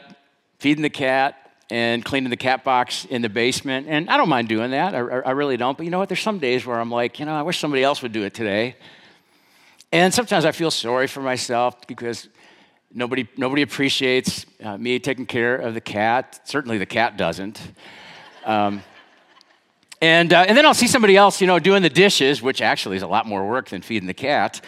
feeding 0.57 0.81
the 0.81 0.89
cat 0.89 1.40
and 1.71 2.05
cleaning 2.05 2.29
the 2.29 2.37
cat 2.37 2.63
box 2.63 3.05
in 3.05 3.23
the 3.23 3.29
basement. 3.29 3.87
And 3.89 4.09
I 4.09 4.17
don't 4.17 4.29
mind 4.29 4.47
doing 4.47 4.71
that. 4.71 4.93
I, 4.93 4.99
I 4.99 5.31
really 5.31 5.57
don't. 5.57 5.75
But 5.75 5.85
you 5.85 5.89
know 5.89 5.99
what? 5.99 6.09
There's 6.09 6.21
some 6.21 6.37
days 6.37 6.65
where 6.65 6.79
I'm 6.79 6.91
like, 6.91 7.19
you 7.19 7.25
know, 7.25 7.33
I 7.33 7.41
wish 7.41 7.57
somebody 7.57 7.83
else 7.83 8.03
would 8.03 8.11
do 8.11 8.23
it 8.23 8.33
today. 8.33 8.75
And 9.91 10.13
sometimes 10.13 10.45
I 10.45 10.51
feel 10.51 10.71
sorry 10.71 11.07
for 11.07 11.21
myself 11.21 11.87
because 11.87 12.29
Nobody, 12.93 13.25
nobody 13.37 13.61
appreciates 13.61 14.45
uh, 14.61 14.77
me 14.77 14.99
taking 14.99 15.25
care 15.25 15.55
of 15.55 15.73
the 15.73 15.79
cat. 15.79 16.41
Certainly 16.43 16.77
the 16.77 16.85
cat 16.85 17.15
doesn't. 17.15 17.61
Um, 18.43 18.83
and, 20.01 20.33
uh, 20.33 20.43
and 20.45 20.57
then 20.57 20.65
I'll 20.65 20.73
see 20.73 20.87
somebody 20.87 21.15
else, 21.15 21.39
you 21.39 21.47
know, 21.47 21.57
doing 21.57 21.83
the 21.83 21.89
dishes, 21.89 22.41
which 22.41 22.61
actually 22.61 22.97
is 22.97 23.03
a 23.03 23.07
lot 23.07 23.25
more 23.25 23.47
work 23.47 23.69
than 23.69 23.81
feeding 23.81 24.07
the 24.07 24.13
cat. 24.13 24.59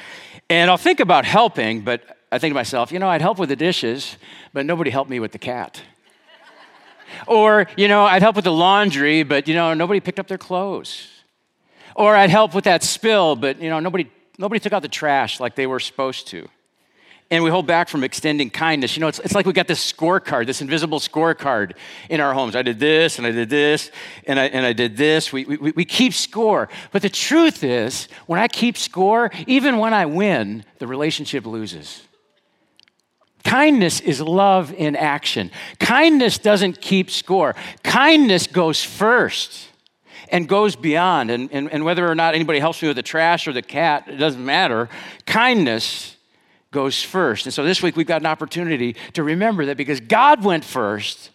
And 0.50 0.72
I'll 0.72 0.78
think 0.78 1.02
about 1.02 1.26
helping, 1.26 1.82
but 1.82 2.18
I 2.32 2.38
think 2.38 2.52
to 2.52 2.56
myself, 2.56 2.94
you 2.94 3.00
know, 3.00 3.10
I'd 3.10 3.22
help 3.22 3.40
with 3.40 3.50
the 3.50 3.58
dishes, 3.58 4.16
but 4.54 4.66
nobody 4.66 4.90
helped 4.90 5.10
me 5.10 5.20
with 5.20 5.34
the 5.34 5.40
cat. 5.40 5.82
Or, 7.28 7.68
you 7.78 7.88
know, 7.88 8.06
I'd 8.06 8.22
help 8.22 8.36
with 8.36 8.46
the 8.46 8.52
laundry, 8.52 9.24
but, 9.24 9.48
you 9.48 9.54
know, 9.54 9.74
nobody 9.74 10.00
picked 10.00 10.20
up 10.20 10.28
their 10.28 10.38
clothes. 10.38 11.08
Or 11.96 12.16
I'd 12.16 12.30
help 12.30 12.56
with 12.56 12.64
that 12.64 12.84
spill, 12.84 13.36
but, 13.36 13.62
you 13.62 13.70
know, 13.70 13.80
nobody, 13.80 14.10
nobody 14.38 14.60
took 14.60 14.74
out 14.74 14.82
the 14.82 14.88
trash 14.88 15.40
like 15.40 15.56
they 15.56 15.68
were 15.68 15.80
supposed 15.80 16.28
to 16.30 16.48
and 17.34 17.44
we 17.44 17.50
hold 17.50 17.66
back 17.66 17.90
from 17.90 18.04
extending 18.04 18.52
kindness. 18.52 18.96
You 18.96 19.02
know, 19.02 19.08
it's, 19.08 19.18
it's 19.18 19.34
like 19.34 19.48
we 19.48 19.54
got 19.54 19.68
this 19.68 19.92
scorecard, 19.92 20.46
this 20.46 20.62
invisible 20.62 21.00
scorecard 21.00 21.74
in 22.08 22.20
our 22.20 22.32
homes. 22.32 22.56
I 22.56 22.62
did 22.62 22.80
this, 22.80 23.18
and 23.18 23.26
I 23.26 23.32
did 23.32 23.50
this, 23.50 23.90
and 24.28 24.40
I, 24.40 24.46
and 24.46 24.64
I 24.64 24.72
did 24.72 24.96
this. 24.96 25.34
We, 25.34 25.46
we, 25.46 25.72
we 25.72 25.84
keep 25.84 26.14
score. 26.14 26.70
But 26.92 27.02
the 27.02 27.10
truth 27.10 27.64
is, 27.64 28.08
when 28.28 28.40
I 28.40 28.48
keep 28.48 28.78
score, 28.78 29.32
even 29.48 29.80
when 29.80 29.96
I 29.96 30.06
win, 30.06 30.64
the 30.78 30.86
relationship 30.86 31.48
loses. 31.48 32.04
Kindness 33.44 34.00
is 34.00 34.22
love 34.22 34.74
in 34.74 34.96
action. 34.96 35.52
Kindness 35.80 36.38
doesn't 36.38 36.82
keep 36.82 37.12
score, 37.12 37.56
kindness 37.84 38.48
goes 38.48 38.84
first 38.84 39.70
and 40.30 40.48
goes 40.48 40.76
beyond. 40.76 41.30
And, 41.30 41.52
and, 41.52 41.72
and 41.72 41.86
whether 41.86 42.10
or 42.10 42.16
not 42.16 42.34
anybody 42.34 42.60
helps 42.60 42.82
me 42.82 42.88
with 42.88 42.98
the 42.98 43.04
trash 43.04 43.48
or 43.48 43.54
the 43.54 43.62
cat, 43.62 44.08
it 44.08 44.18
doesn't 44.18 44.44
matter. 44.44 44.90
Kindness 45.26 46.18
goes 46.72 47.04
first. 47.04 47.46
And 47.46 47.54
so 47.54 47.64
this 47.64 47.84
week 47.84 47.96
we've 47.96 48.08
got 48.08 48.22
an 48.22 48.26
opportunity 48.26 48.96
to 49.14 49.24
remember 49.24 49.66
that 49.68 49.78
because 49.78 50.00
God 50.00 50.44
went 50.44 50.66
first, 50.66 51.30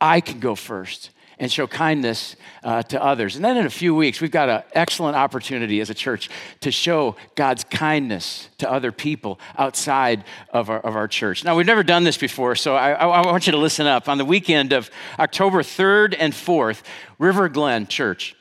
I 0.00 0.20
can 0.20 0.40
go 0.40 0.54
first 0.54 1.10
and 1.38 1.50
show 1.50 1.66
kindness 1.66 2.36
uh, 2.64 2.82
to 2.82 3.02
others. 3.02 3.36
And 3.36 3.44
then 3.44 3.56
in 3.56 3.66
a 3.66 3.70
few 3.70 3.94
weeks, 3.94 4.20
we've 4.20 4.30
got 4.30 4.48
an 4.48 4.62
excellent 4.72 5.16
opportunity 5.16 5.80
as 5.80 5.90
a 5.90 5.94
church 5.94 6.28
to 6.60 6.70
show 6.70 7.16
God's 7.34 7.64
kindness 7.64 8.48
to 8.58 8.70
other 8.70 8.92
people 8.92 9.38
outside 9.56 10.24
of 10.50 10.70
our, 10.70 10.80
of 10.80 10.96
our 10.96 11.08
church. 11.08 11.44
Now, 11.44 11.56
we've 11.56 11.66
never 11.66 11.82
done 11.82 12.04
this 12.04 12.16
before, 12.16 12.56
so 12.56 12.74
I, 12.74 12.92
I 12.92 13.26
want 13.26 13.46
you 13.46 13.52
to 13.52 13.58
listen 13.58 13.86
up. 13.86 14.08
On 14.08 14.18
the 14.18 14.24
weekend 14.24 14.72
of 14.72 14.90
October 15.18 15.62
3rd 15.62 16.16
and 16.18 16.32
4th, 16.32 16.82
River 17.18 17.48
Glen 17.48 17.86
Church 17.86 18.34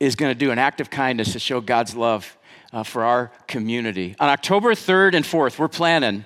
is 0.00 0.14
going 0.14 0.32
to 0.32 0.38
do 0.38 0.50
an 0.50 0.58
act 0.58 0.80
of 0.80 0.90
kindness 0.90 1.32
to 1.32 1.38
show 1.38 1.60
God's 1.60 1.94
love 1.94 2.36
uh, 2.72 2.82
for 2.82 3.04
our 3.04 3.32
community. 3.46 4.14
On 4.20 4.28
October 4.28 4.74
3rd 4.74 5.14
and 5.14 5.24
4th, 5.24 5.58
we're 5.58 5.68
planning 5.68 6.24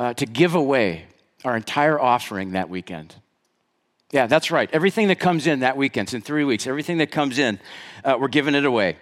uh, 0.00 0.14
to 0.14 0.26
give 0.26 0.54
away 0.54 1.06
our 1.44 1.56
entire 1.56 2.00
offering 2.00 2.52
that 2.52 2.68
weekend. 2.68 3.14
Yeah, 4.12 4.26
that's 4.26 4.50
right. 4.50 4.68
Everything 4.72 5.08
that 5.08 5.18
comes 5.18 5.46
in 5.46 5.60
that 5.60 5.76
weekend, 5.78 6.06
it's 6.06 6.14
in 6.14 6.20
three 6.20 6.44
weeks, 6.44 6.66
everything 6.66 6.98
that 6.98 7.10
comes 7.10 7.38
in, 7.38 7.58
uh, 8.04 8.16
we're 8.20 8.28
giving 8.28 8.54
it 8.54 8.66
away 8.66 8.96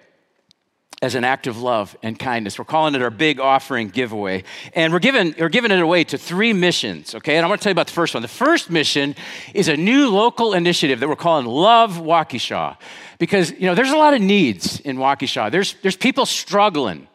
as 1.03 1.15
an 1.15 1.25
act 1.25 1.47
of 1.47 1.61
love 1.61 1.97
and 2.03 2.19
kindness. 2.19 2.59
We're 2.59 2.67
calling 2.67 2.95
it 2.95 3.03
our 3.03 3.11
big 3.11 3.41
offering 3.41 3.89
giveaway. 3.89 4.45
And 4.75 4.93
we're 4.93 4.99
giving, 5.01 5.35
we're 5.39 5.49
giving 5.49 5.73
it 5.73 5.81
away 5.81 6.05
to 6.05 6.19
three 6.19 6.53
missions, 6.53 7.15
okay? 7.15 7.37
And 7.37 7.45
I 7.45 7.49
want 7.49 7.61
to 7.61 7.65
tell 7.65 7.71
you 7.71 7.75
about 7.75 7.87
the 7.89 7.95
first 7.95 8.15
one. 8.15 8.23
The 8.23 8.29
first 8.29 8.71
mission 8.71 9.17
is 9.55 9.69
a 9.69 9.77
new 9.77 10.11
local 10.11 10.53
initiative 10.53 11.01
that 11.01 11.09
we're 11.09 11.17
calling 11.17 11.47
Love 11.47 11.97
Waukesha. 11.97 12.77
Because, 13.19 13.51
you 13.53 13.63
know, 13.63 13.75
there's 13.75 13.91
a 13.91 13.97
lot 13.97 14.15
of 14.15 14.21
needs 14.21 14.79
in 14.81 14.97
Waukesha. 14.99 15.51
There's, 15.51 15.75
there's 15.83 15.97
people 15.97 16.27
struggling 16.27 17.09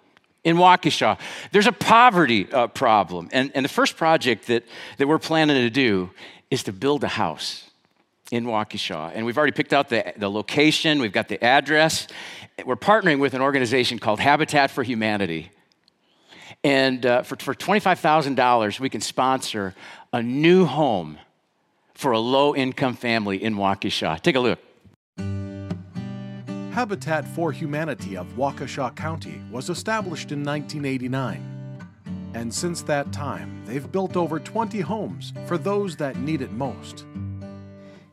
in 0.43 0.57
Waukesha. 0.57 1.19
There's 1.51 1.67
a 1.67 1.71
poverty 1.71 2.51
uh, 2.51 2.67
problem. 2.67 3.29
And, 3.31 3.51
and 3.53 3.63
the 3.63 3.69
first 3.69 3.97
project 3.97 4.47
that, 4.47 4.65
that 4.97 5.07
we're 5.07 5.19
planning 5.19 5.57
to 5.57 5.69
do 5.69 6.09
is 6.49 6.63
to 6.63 6.73
build 6.73 7.03
a 7.03 7.07
house 7.07 7.64
in 8.31 8.45
Waukesha. 8.45 9.11
And 9.13 9.25
we've 9.25 9.37
already 9.37 9.51
picked 9.51 9.73
out 9.73 9.89
the, 9.89 10.13
the 10.17 10.29
location, 10.29 10.99
we've 10.99 11.11
got 11.11 11.27
the 11.27 11.43
address. 11.43 12.07
We're 12.65 12.75
partnering 12.75 13.19
with 13.19 13.33
an 13.33 13.41
organization 13.41 13.99
called 13.99 14.19
Habitat 14.19 14.71
for 14.71 14.83
Humanity. 14.83 15.51
And 16.63 17.05
uh, 17.05 17.21
for, 17.21 17.35
for 17.37 17.53
$25,000, 17.53 18.79
we 18.79 18.89
can 18.89 19.01
sponsor 19.01 19.75
a 20.11 20.23
new 20.23 20.65
home 20.65 21.19
for 21.93 22.11
a 22.11 22.19
low 22.19 22.55
income 22.55 22.95
family 22.95 23.41
in 23.41 23.55
Waukesha. 23.55 24.19
Take 24.21 24.35
a 24.35 24.39
look. 24.39 24.59
Habitat 26.75 27.25
for 27.25 27.53
Humanity 27.53 28.17
of 28.17 28.27
Waukesha 28.33 28.95
County 28.95 29.41
was 29.49 29.69
established 29.69 30.31
in 30.31 30.43
1989. 30.43 31.55
And 32.33 32.53
since 32.53 32.81
that 32.81 33.13
time, 33.13 33.63
they've 33.65 33.89
built 33.89 34.17
over 34.17 34.39
20 34.39 34.81
homes 34.81 35.31
for 35.45 35.57
those 35.57 35.95
that 35.95 36.17
need 36.17 36.41
it 36.41 36.51
most. 36.51 37.05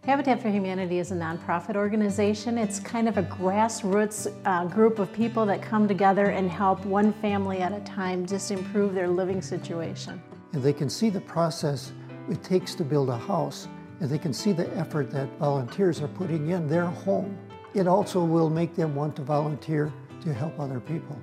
Habitat 0.05 0.43
for 0.43 0.49
Humanity 0.49 0.99
is 0.99 1.13
a 1.13 1.15
nonprofit 1.15 1.77
organization. 1.77 2.59
It's 2.59 2.81
kind 2.81 3.09
of 3.09 3.19
a 3.19 3.23
grassroots 3.23 4.35
uh, 4.45 4.65
group 4.65 4.99
of 4.99 5.13
people 5.13 5.47
that 5.47 5.63
come 5.63 5.87
together 5.87 6.25
and 6.25 6.51
help 6.51 6.85
one 6.85 7.13
family 7.13 7.61
at 7.61 7.73
a 7.73 7.79
time 7.85 8.27
just 8.27 8.51
improve 8.51 8.95
their 8.95 9.07
living 9.07 9.41
situation. 9.41 10.21
And 10.55 10.61
they 10.61 10.73
can 10.73 10.91
see 10.91 11.09
the 11.09 11.21
process 11.21 11.93
it 12.29 12.43
takes 12.43 12.75
to 12.75 12.85
build 12.85 13.11
a 13.11 13.17
house, 13.17 13.69
and 14.01 14.11
they 14.11 14.19
can 14.19 14.33
see 14.33 14.51
the 14.51 14.69
effort 14.77 15.09
that 15.13 15.29
volunteers 15.39 16.01
are 16.01 16.09
putting 16.09 16.51
in 16.51 16.67
their 16.67 16.87
home. 16.87 17.39
It 17.73 17.87
also 17.87 18.25
will 18.25 18.51
make 18.51 18.75
them 18.75 18.97
want 18.97 19.15
to 19.17 19.23
volunteer 19.23 19.93
to 20.23 20.35
help 20.35 20.59
other 20.59 20.81
people. 20.81 21.17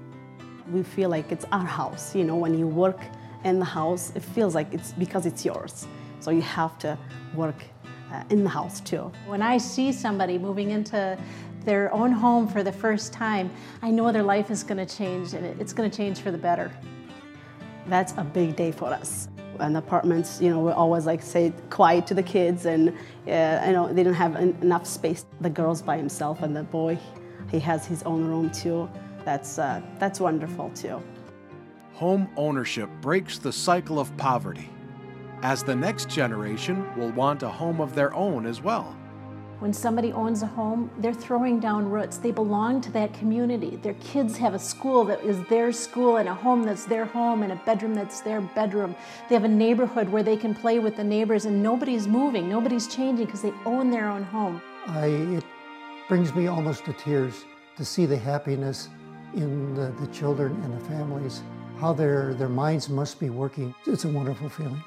We 0.72 0.84
feel 0.84 1.10
like 1.10 1.34
it's 1.34 1.46
our 1.52 1.66
house. 1.66 2.16
You 2.16 2.24
know, 2.24 2.38
when 2.38 2.58
you 2.58 2.66
work 2.66 3.02
in 3.44 3.60
the 3.60 3.66
house, 3.66 4.14
it 4.16 4.24
feels 4.24 4.56
like 4.56 4.74
it's 4.74 4.94
because 4.94 5.26
it's 5.26 5.44
yours. 5.44 5.86
So 6.22 6.32
you 6.32 6.44
have 6.44 6.80
to 6.80 6.98
work 7.36 7.66
uh, 8.12 8.24
in 8.30 8.44
the 8.44 8.50
house 8.50 8.80
too. 8.82 9.12
When 9.26 9.42
I 9.42 9.58
see 9.58 9.92
somebody 9.92 10.38
moving 10.38 10.72
into 10.72 11.18
their 11.66 11.94
own 11.94 12.12
home 12.12 12.48
for 12.48 12.64
the 12.64 12.72
first 12.72 13.14
time, 13.14 13.52
I 13.82 13.92
know 13.92 14.12
their 14.12 14.24
life 14.24 14.50
is 14.50 14.64
going 14.64 14.86
to 14.86 14.98
change 14.98 15.34
and 15.34 15.46
it's 15.62 15.74
going 15.74 15.90
to 15.90 15.96
change 15.96 16.20
for 16.20 16.32
the 16.32 16.38
better. 16.38 16.72
That's 17.88 18.14
a 18.18 18.24
big 18.24 18.56
day 18.56 18.72
for 18.72 18.88
us. 18.88 19.28
And 19.60 19.76
apartments, 19.76 20.40
you 20.40 20.50
know, 20.50 20.60
we 20.60 20.72
always 20.72 21.06
like 21.06 21.22
say 21.22 21.54
quiet 21.70 22.08
to 22.08 22.14
the 22.14 22.24
kids, 22.24 22.66
and 22.66 22.90
uh, 22.90 23.62
you 23.66 23.74
know 23.74 23.88
they 23.88 24.04
didn't 24.04 24.14
have 24.14 24.38
enough 24.38 24.88
space. 24.88 25.26
The 25.42 25.50
girl's 25.50 25.82
by 25.82 25.98
himself, 25.98 26.44
and 26.44 26.56
the 26.56 26.64
boy, 26.64 26.98
he 27.52 27.60
has 27.60 27.86
his 27.86 28.02
own 28.04 28.24
room 28.24 28.50
too. 28.52 28.90
That's 29.26 29.60
uh, 29.60 29.82
that's 30.00 30.22
wonderful 30.22 30.70
too. 30.70 31.04
Home 31.96 32.30
ownership 32.38 32.90
breaks 33.02 33.38
the 33.38 33.52
cycle 33.52 34.00
of 34.00 34.16
poverty 34.16 34.70
as 35.42 35.64
the 35.64 35.76
next 35.76 36.10
generation 36.10 36.86
will 36.98 37.12
want 37.12 37.44
a 37.44 37.50
home 37.50 37.80
of 37.80 37.96
their 37.96 38.14
own 38.14 38.46
as 38.46 38.62
well. 38.62 38.96
When 39.60 39.74
somebody 39.74 40.14
owns 40.14 40.42
a 40.42 40.46
home, 40.46 40.90
they're 41.00 41.14
throwing 41.14 41.60
down 41.60 41.90
roots. 41.90 42.18
They 42.18 42.32
belong 42.32 42.80
to 42.80 42.92
that 42.94 43.14
community. 43.14 43.76
Their 43.76 43.96
kids 43.96 44.38
have 44.38 44.54
a 44.54 44.60
school 44.60 45.04
that 45.06 45.22
is 45.22 45.38
their 45.50 45.74
school, 45.74 46.16
and 46.16 46.30
a 46.30 46.34
home 46.34 46.64
that's 46.64 46.86
their 46.86 47.04
home, 47.04 47.44
and 47.44 47.52
a 47.52 47.58
bedroom 47.66 47.94
that's 47.94 48.22
their 48.22 48.40
bedroom. 48.40 48.96
They 49.28 49.36
have 49.36 49.44
a 49.44 49.50
neighborhood 49.50 50.08
where 50.08 50.24
they 50.24 50.38
can 50.38 50.56
play 50.56 50.80
with 50.80 50.96
the 50.96 51.04
neighbors, 51.04 51.44
and 51.44 51.62
nobody's 51.62 52.08
moving, 52.08 52.48
nobody's 52.48 52.88
changing 52.88 53.26
because 53.26 53.42
they 53.42 53.52
own 53.66 53.92
their 53.92 54.08
own 54.08 54.24
home. 54.24 54.62
I, 54.88 55.08
it 55.08 55.44
brings 56.08 56.34
me 56.34 56.48
almost 56.48 56.86
to 56.86 56.94
tears 56.94 57.44
to 57.76 57.84
see 57.84 58.06
the 58.06 58.18
happiness 58.18 58.88
in 59.34 59.74
the, 59.74 59.92
the 60.00 60.08
children 60.08 60.54
and 60.64 60.74
the 60.74 60.86
families, 60.86 61.44
how 61.80 61.92
their, 61.92 62.34
their 62.36 62.50
minds 62.50 62.88
must 62.88 63.20
be 63.20 63.30
working. 63.30 63.76
It's 63.86 64.06
a 64.06 64.10
wonderful 64.10 64.48
feeling. 64.48 64.82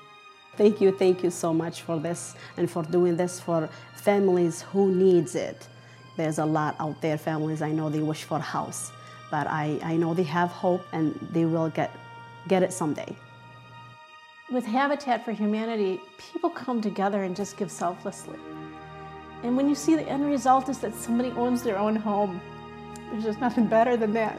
Thank 0.56 0.82
you, 0.82 0.92
thank 0.92 1.24
you 1.24 1.30
so 1.30 1.54
much 1.54 1.80
for 1.82 1.98
this 1.98 2.34
and 2.58 2.70
for 2.70 2.82
doing 2.82 3.16
this 3.16 3.40
for 3.40 3.70
families 3.94 4.62
who 4.62 4.94
needs 4.94 5.34
it. 5.34 5.66
There's 6.18 6.38
a 6.38 6.44
lot 6.44 6.76
out 6.78 7.00
there, 7.00 7.16
families 7.16 7.62
I 7.62 7.70
know 7.70 7.88
they 7.88 8.00
wish 8.00 8.24
for 8.24 8.36
a 8.36 8.40
house, 8.40 8.92
but 9.30 9.46
I, 9.46 9.78
I 9.82 9.96
know 9.96 10.12
they 10.12 10.24
have 10.24 10.50
hope 10.50 10.82
and 10.92 11.14
they 11.32 11.46
will 11.46 11.70
get, 11.70 11.90
get 12.48 12.62
it 12.62 12.72
someday. 12.72 13.16
With 14.50 14.66
Habitat 14.66 15.24
for 15.24 15.32
Humanity, 15.32 15.98
people 16.18 16.50
come 16.50 16.82
together 16.82 17.22
and 17.22 17.34
just 17.34 17.56
give 17.56 17.70
selflessly. 17.70 18.38
And 19.42 19.56
when 19.56 19.70
you 19.70 19.74
see 19.74 19.96
the 19.96 20.06
end 20.06 20.26
result 20.26 20.68
is 20.68 20.78
that 20.80 20.94
somebody 20.94 21.30
owns 21.30 21.62
their 21.62 21.78
own 21.78 21.96
home, 21.96 22.42
there's 23.10 23.24
just 23.24 23.40
nothing 23.40 23.66
better 23.66 23.96
than 23.96 24.12
that. 24.12 24.38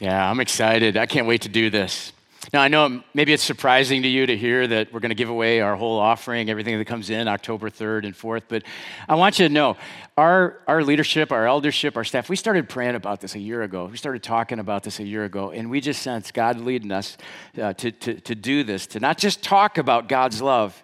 Yeah, 0.00 0.30
I'm 0.30 0.40
excited. 0.40 0.96
I 0.96 1.04
can't 1.04 1.26
wait 1.26 1.42
to 1.42 1.50
do 1.50 1.68
this. 1.68 2.12
Now, 2.54 2.62
I 2.62 2.68
know 2.68 3.02
maybe 3.12 3.34
it's 3.34 3.42
surprising 3.42 4.00
to 4.00 4.08
you 4.08 4.24
to 4.24 4.34
hear 4.34 4.66
that 4.66 4.94
we're 4.94 5.00
going 5.00 5.10
to 5.10 5.14
give 5.14 5.28
away 5.28 5.60
our 5.60 5.76
whole 5.76 5.98
offering, 5.98 6.48
everything 6.48 6.78
that 6.78 6.86
comes 6.86 7.10
in 7.10 7.28
October 7.28 7.68
3rd 7.68 8.06
and 8.06 8.14
4th, 8.14 8.44
but 8.48 8.62
I 9.10 9.16
want 9.16 9.38
you 9.38 9.46
to 9.46 9.52
know 9.52 9.76
our, 10.16 10.58
our 10.66 10.82
leadership, 10.82 11.32
our 11.32 11.46
eldership, 11.46 11.98
our 11.98 12.04
staff, 12.04 12.30
we 12.30 12.36
started 12.36 12.66
praying 12.66 12.94
about 12.94 13.20
this 13.20 13.34
a 13.34 13.38
year 13.38 13.62
ago. 13.62 13.84
We 13.84 13.98
started 13.98 14.22
talking 14.22 14.58
about 14.58 14.84
this 14.84 15.00
a 15.00 15.04
year 15.04 15.24
ago, 15.24 15.50
and 15.50 15.70
we 15.70 15.82
just 15.82 16.00
sense 16.00 16.32
God 16.32 16.58
leading 16.58 16.92
us 16.92 17.18
uh, 17.60 17.74
to, 17.74 17.92
to, 17.92 18.20
to 18.22 18.34
do 18.34 18.64
this, 18.64 18.86
to 18.88 19.00
not 19.00 19.18
just 19.18 19.42
talk 19.42 19.76
about 19.76 20.08
God's 20.08 20.40
love, 20.40 20.82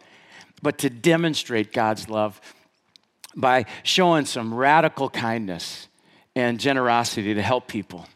but 0.62 0.76
to 0.78 0.90
demonstrate 0.90 1.72
God's 1.72 2.10
love 2.10 2.38
by 3.34 3.64
showing 3.82 4.26
some 4.26 4.52
radical 4.52 5.08
kindness 5.08 5.88
and 6.34 6.60
generosity 6.60 7.32
to 7.32 7.42
help 7.42 7.66
people 7.66 8.06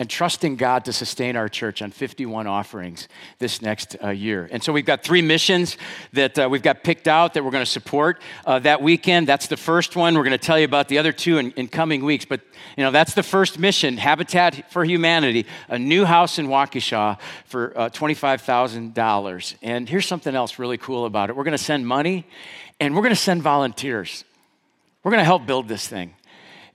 and 0.00 0.08
trusting 0.08 0.56
God 0.56 0.84
to 0.84 0.92
sustain 0.92 1.34
our 1.34 1.48
church 1.48 1.82
on 1.82 1.90
51 1.90 2.46
offerings 2.46 3.08
this 3.38 3.60
next 3.60 3.96
uh, 4.02 4.10
year. 4.10 4.48
And 4.52 4.62
so 4.62 4.72
we've 4.72 4.86
got 4.86 5.02
three 5.02 5.22
missions 5.22 5.76
that 6.12 6.38
uh, 6.38 6.48
we've 6.48 6.62
got 6.62 6.84
picked 6.84 7.08
out 7.08 7.34
that 7.34 7.44
we're 7.44 7.50
going 7.50 7.64
to 7.64 7.70
support 7.70 8.22
uh, 8.46 8.60
that 8.60 8.80
weekend. 8.80 9.26
That's 9.26 9.48
the 9.48 9.56
first 9.56 9.96
one. 9.96 10.14
We're 10.14 10.22
going 10.22 10.38
to 10.38 10.38
tell 10.38 10.58
you 10.58 10.66
about 10.66 10.86
the 10.86 10.98
other 10.98 11.12
two 11.12 11.38
in, 11.38 11.50
in, 11.52 11.66
coming 11.66 12.04
weeks. 12.04 12.24
But, 12.24 12.42
you 12.76 12.84
know, 12.84 12.92
that's 12.92 13.14
the 13.14 13.24
first 13.24 13.58
mission 13.58 13.96
Habitat 13.96 14.70
for 14.70 14.84
Humanity, 14.84 15.46
a 15.68 15.78
new 15.78 16.04
house 16.04 16.38
in 16.38 16.46
Waukesha 16.46 17.18
for 17.46 17.76
uh, 17.76 17.88
$25,000. 17.90 19.54
And 19.62 19.88
here's 19.88 20.06
something 20.06 20.34
else 20.34 20.60
really 20.60 20.78
cool 20.78 21.06
about 21.06 21.28
it 21.28 21.36
we're 21.36 21.44
going 21.44 21.56
to 21.56 21.62
send 21.62 21.86
money 21.86 22.24
and 22.78 22.94
we're 22.94 23.02
going 23.02 23.14
to 23.14 23.20
send 23.20 23.42
volunteers. 23.42 24.24
We're 25.02 25.10
going 25.10 25.20
to 25.20 25.24
help 25.24 25.46
build 25.46 25.66
this 25.66 25.88
thing. 25.88 26.14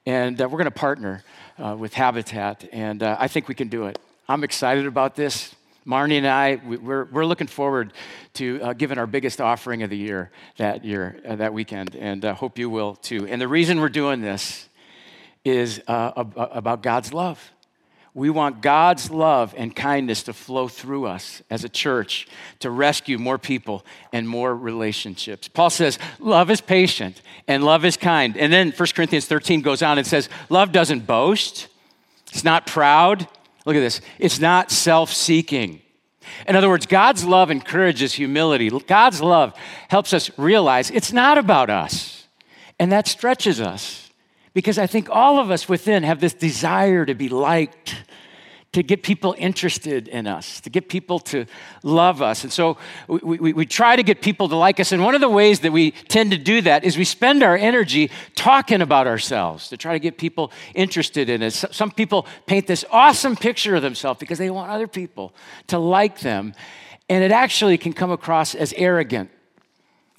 And 0.05 0.41
uh, 0.41 0.49
we're 0.49 0.57
going 0.57 0.65
to 0.65 0.71
partner 0.71 1.23
uh, 1.57 1.75
with 1.77 1.93
Habitat, 1.93 2.67
and 2.71 3.03
uh, 3.03 3.17
I 3.19 3.27
think 3.27 3.47
we 3.47 3.55
can 3.55 3.67
do 3.67 3.85
it. 3.85 3.99
I'm 4.27 4.43
excited 4.43 4.85
about 4.85 5.15
this. 5.15 5.55
Marnie 5.85 6.17
and 6.17 6.27
I, 6.27 6.61
we're, 6.65 7.05
we're 7.05 7.25
looking 7.25 7.47
forward 7.47 7.91
to 8.35 8.61
uh, 8.61 8.73
giving 8.73 8.97
our 8.97 9.07
biggest 9.07 9.41
offering 9.41 9.83
of 9.83 9.89
the 9.89 9.97
year 9.97 10.31
that 10.57 10.85
year, 10.85 11.19
uh, 11.27 11.35
that 11.35 11.53
weekend, 11.53 11.95
and 11.95 12.23
uh, 12.23 12.33
hope 12.33 12.57
you 12.57 12.69
will 12.69 12.95
too. 12.95 13.27
And 13.27 13.41
the 13.41 13.47
reason 13.47 13.81
we're 13.81 13.89
doing 13.89 14.21
this 14.21 14.69
is 15.43 15.81
uh, 15.87 16.11
about 16.15 16.83
God's 16.83 17.13
love. 17.13 17.52
We 18.15 18.30
want 18.30 18.62
God's 18.62 19.10
love 19.10 19.56
and 19.58 19.76
kindness 19.76 20.23
to 20.23 20.34
flow 20.34 20.67
through 20.67 21.08
us 21.08 21.41
as 21.49 21.63
a 21.63 21.69
church 21.69 22.28
to 22.60 22.69
rescue 22.69 23.17
more 23.17 23.39
people 23.39 23.84
and 24.12 24.30
more 24.30 24.56
relationships. 24.56 25.47
Paul 25.47 25.71
says, 25.71 25.97
Love 26.19 26.52
is 26.52 26.62
patient 26.62 27.23
and 27.47 27.63
love 27.63 27.86
is 27.86 27.97
kind. 27.97 28.38
And 28.38 28.54
then 28.54 28.71
1 28.71 28.89
Corinthians 28.95 29.26
13 29.26 29.62
goes 29.62 29.82
on 29.82 29.97
and 29.97 30.06
says, 30.06 30.30
Love 30.49 30.71
doesn't 30.71 31.08
boast, 31.08 31.67
it's 32.32 32.43
not 32.43 32.67
proud. 32.67 33.28
Look 33.65 33.76
at 33.76 33.80
this, 33.80 33.99
it's 34.19 34.39
not 34.39 34.69
self 34.69 35.12
seeking. 35.12 35.82
In 36.47 36.56
other 36.56 36.69
words, 36.69 36.86
God's 36.86 37.26
love 37.26 37.49
encourages 37.49 38.13
humility. 38.13 38.69
God's 38.69 39.21
love 39.21 39.54
helps 39.89 40.13
us 40.13 40.30
realize 40.38 40.91
it's 40.91 41.12
not 41.12 41.38
about 41.38 41.69
us. 41.69 42.28
And 42.80 42.91
that 42.91 43.08
stretches 43.08 43.60
us. 43.60 44.02
Because 44.53 44.77
I 44.77 44.87
think 44.87 45.09
all 45.09 45.39
of 45.39 45.49
us 45.49 45.67
within 45.67 46.03
have 46.03 46.19
this 46.19 46.33
desire 46.33 47.05
to 47.05 47.15
be 47.15 47.27
liked, 47.27 48.03
to 48.73 48.83
get 48.83 49.01
people 49.01 49.35
interested 49.37 50.07
in 50.07 50.27
us, 50.27 50.61
to 50.61 50.69
get 50.69 50.89
people 50.89 51.19
to 51.19 51.45
love 51.81 52.21
us. 52.21 52.43
And 52.43 52.53
so 52.53 52.77
we, 53.07 53.37
we, 53.37 53.53
we, 53.53 53.65
try 53.65 53.95
to 53.95 54.03
get 54.03 54.21
people 54.21 54.49
to 54.49 54.55
like 54.55 54.79
us. 54.79 54.91
And 54.91 55.03
one 55.03 55.15
of 55.15 55.21
the 55.21 55.29
ways 55.29 55.61
that 55.61 55.71
we 55.71 55.91
tend 55.91 56.31
to 56.31 56.37
do 56.37 56.61
that 56.61 56.83
is 56.83 56.97
we 56.97 57.03
spend 57.03 57.41
our 57.41 57.57
energy 57.57 58.11
talking 58.35 58.81
about 58.81 59.07
ourselves 59.07 59.69
to 59.69 59.77
try 59.77 59.93
to 59.93 59.99
get 59.99 60.17
people 60.17 60.51
interested 60.75 61.29
in 61.29 61.41
us. 61.41 61.65
Some 61.71 61.91
people 61.91 62.27
paint 62.45 62.67
this 62.67 62.85
awesome 62.91 63.35
picture 63.35 63.75
of 63.75 63.81
themselves 63.81 64.19
because 64.19 64.37
they 64.37 64.49
want 64.49 64.71
other 64.71 64.87
people 64.87 65.33
to 65.67 65.79
like 65.79 66.19
them. 66.19 66.53
And 67.09 67.23
it 67.23 67.31
actually 67.31 67.77
can 67.77 67.93
come 67.93 68.11
across 68.11 68.55
as 68.55 68.73
arrogant 68.73 69.29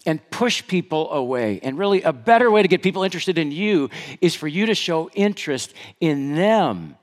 and 0.07 0.21
push 0.31 0.67
people 0.67 1.11
away. 1.13 1.61
And 1.63 1.79
really, 1.79 2.03
a 2.03 2.13
better 2.13 2.51
way 2.51 2.63
to 2.63 2.69
get 2.69 2.83
people 2.83 3.03
interested 3.03 3.39
in 3.39 3.53
you 3.53 3.91
is 4.21 4.35
for 4.35 4.49
you 4.49 4.67
to 4.67 4.75
show 4.75 5.11
interest 5.15 5.75
in 6.01 6.35
them, 6.35 6.97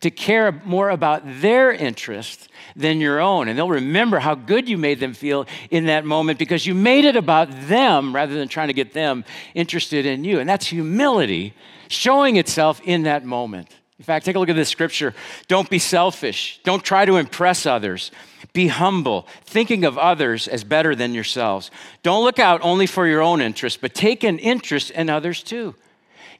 to 0.00 0.10
care 0.10 0.52
more 0.64 0.90
about 0.90 1.22
their 1.40 1.72
interest 1.72 2.48
than 2.76 3.00
your 3.00 3.20
own. 3.20 3.48
And 3.48 3.58
they'll 3.58 3.68
remember 3.68 4.18
how 4.18 4.34
good 4.34 4.68
you 4.68 4.78
made 4.78 5.00
them 5.00 5.14
feel 5.14 5.46
in 5.70 5.86
that 5.86 6.04
moment 6.04 6.38
because 6.38 6.66
you 6.66 6.74
made 6.74 7.04
it 7.04 7.16
about 7.16 7.48
them 7.68 8.14
rather 8.14 8.34
than 8.34 8.48
trying 8.48 8.68
to 8.68 8.74
get 8.74 8.92
them 8.92 9.24
interested 9.54 10.06
in 10.06 10.24
you. 10.24 10.40
And 10.40 10.48
that's 10.48 10.66
humility 10.66 11.54
showing 11.88 12.36
itself 12.36 12.80
in 12.84 13.02
that 13.04 13.24
moment. 13.24 13.68
In 14.04 14.06
fact, 14.06 14.26
take 14.26 14.36
a 14.36 14.38
look 14.38 14.50
at 14.50 14.54
this 14.54 14.68
scripture. 14.68 15.14
Don't 15.48 15.70
be 15.70 15.78
selfish. 15.78 16.60
Don't 16.62 16.84
try 16.84 17.06
to 17.06 17.16
impress 17.16 17.64
others. 17.64 18.10
Be 18.52 18.66
humble, 18.66 19.26
thinking 19.46 19.82
of 19.86 19.96
others 19.96 20.46
as 20.46 20.62
better 20.62 20.94
than 20.94 21.14
yourselves. 21.14 21.70
Don't 22.02 22.22
look 22.22 22.38
out 22.38 22.60
only 22.62 22.86
for 22.86 23.06
your 23.06 23.22
own 23.22 23.40
interest, 23.40 23.80
but 23.80 23.94
take 23.94 24.22
an 24.22 24.38
interest 24.38 24.90
in 24.90 25.08
others 25.08 25.42
too. 25.42 25.74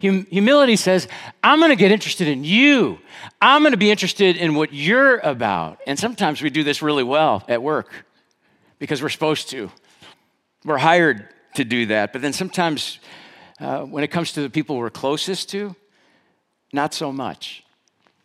Hum- 0.03 0.27
humility 0.27 0.77
says, 0.77 1.09
I'm 1.43 1.59
going 1.59 1.71
to 1.71 1.77
get 1.77 1.91
interested 1.91 2.29
in 2.29 2.45
you. 2.45 2.99
I'm 3.41 3.63
going 3.63 3.73
to 3.73 3.79
be 3.79 3.91
interested 3.91 4.37
in 4.37 4.55
what 4.55 4.75
you're 4.75 5.17
about. 5.21 5.81
And 5.87 5.99
sometimes 5.99 6.43
we 6.43 6.51
do 6.51 6.65
this 6.65 6.83
really 6.83 7.03
well 7.03 7.45
at 7.49 7.63
work 7.63 8.05
because 8.79 9.01
we're 9.01 9.09
supposed 9.09 9.49
to. 9.53 9.71
We're 10.67 10.77
hired 10.77 11.31
to 11.55 11.65
do 11.65 11.87
that. 11.87 12.13
But 12.13 12.21
then 12.21 12.35
sometimes 12.35 12.99
uh, 13.59 13.85
when 13.85 14.05
it 14.05 14.09
comes 14.09 14.33
to 14.33 14.43
the 14.43 14.51
people 14.51 14.77
we're 14.77 14.91
closest 14.91 15.49
to, 15.53 15.75
not 16.75 16.93
so 16.93 17.13
much. 17.13 17.63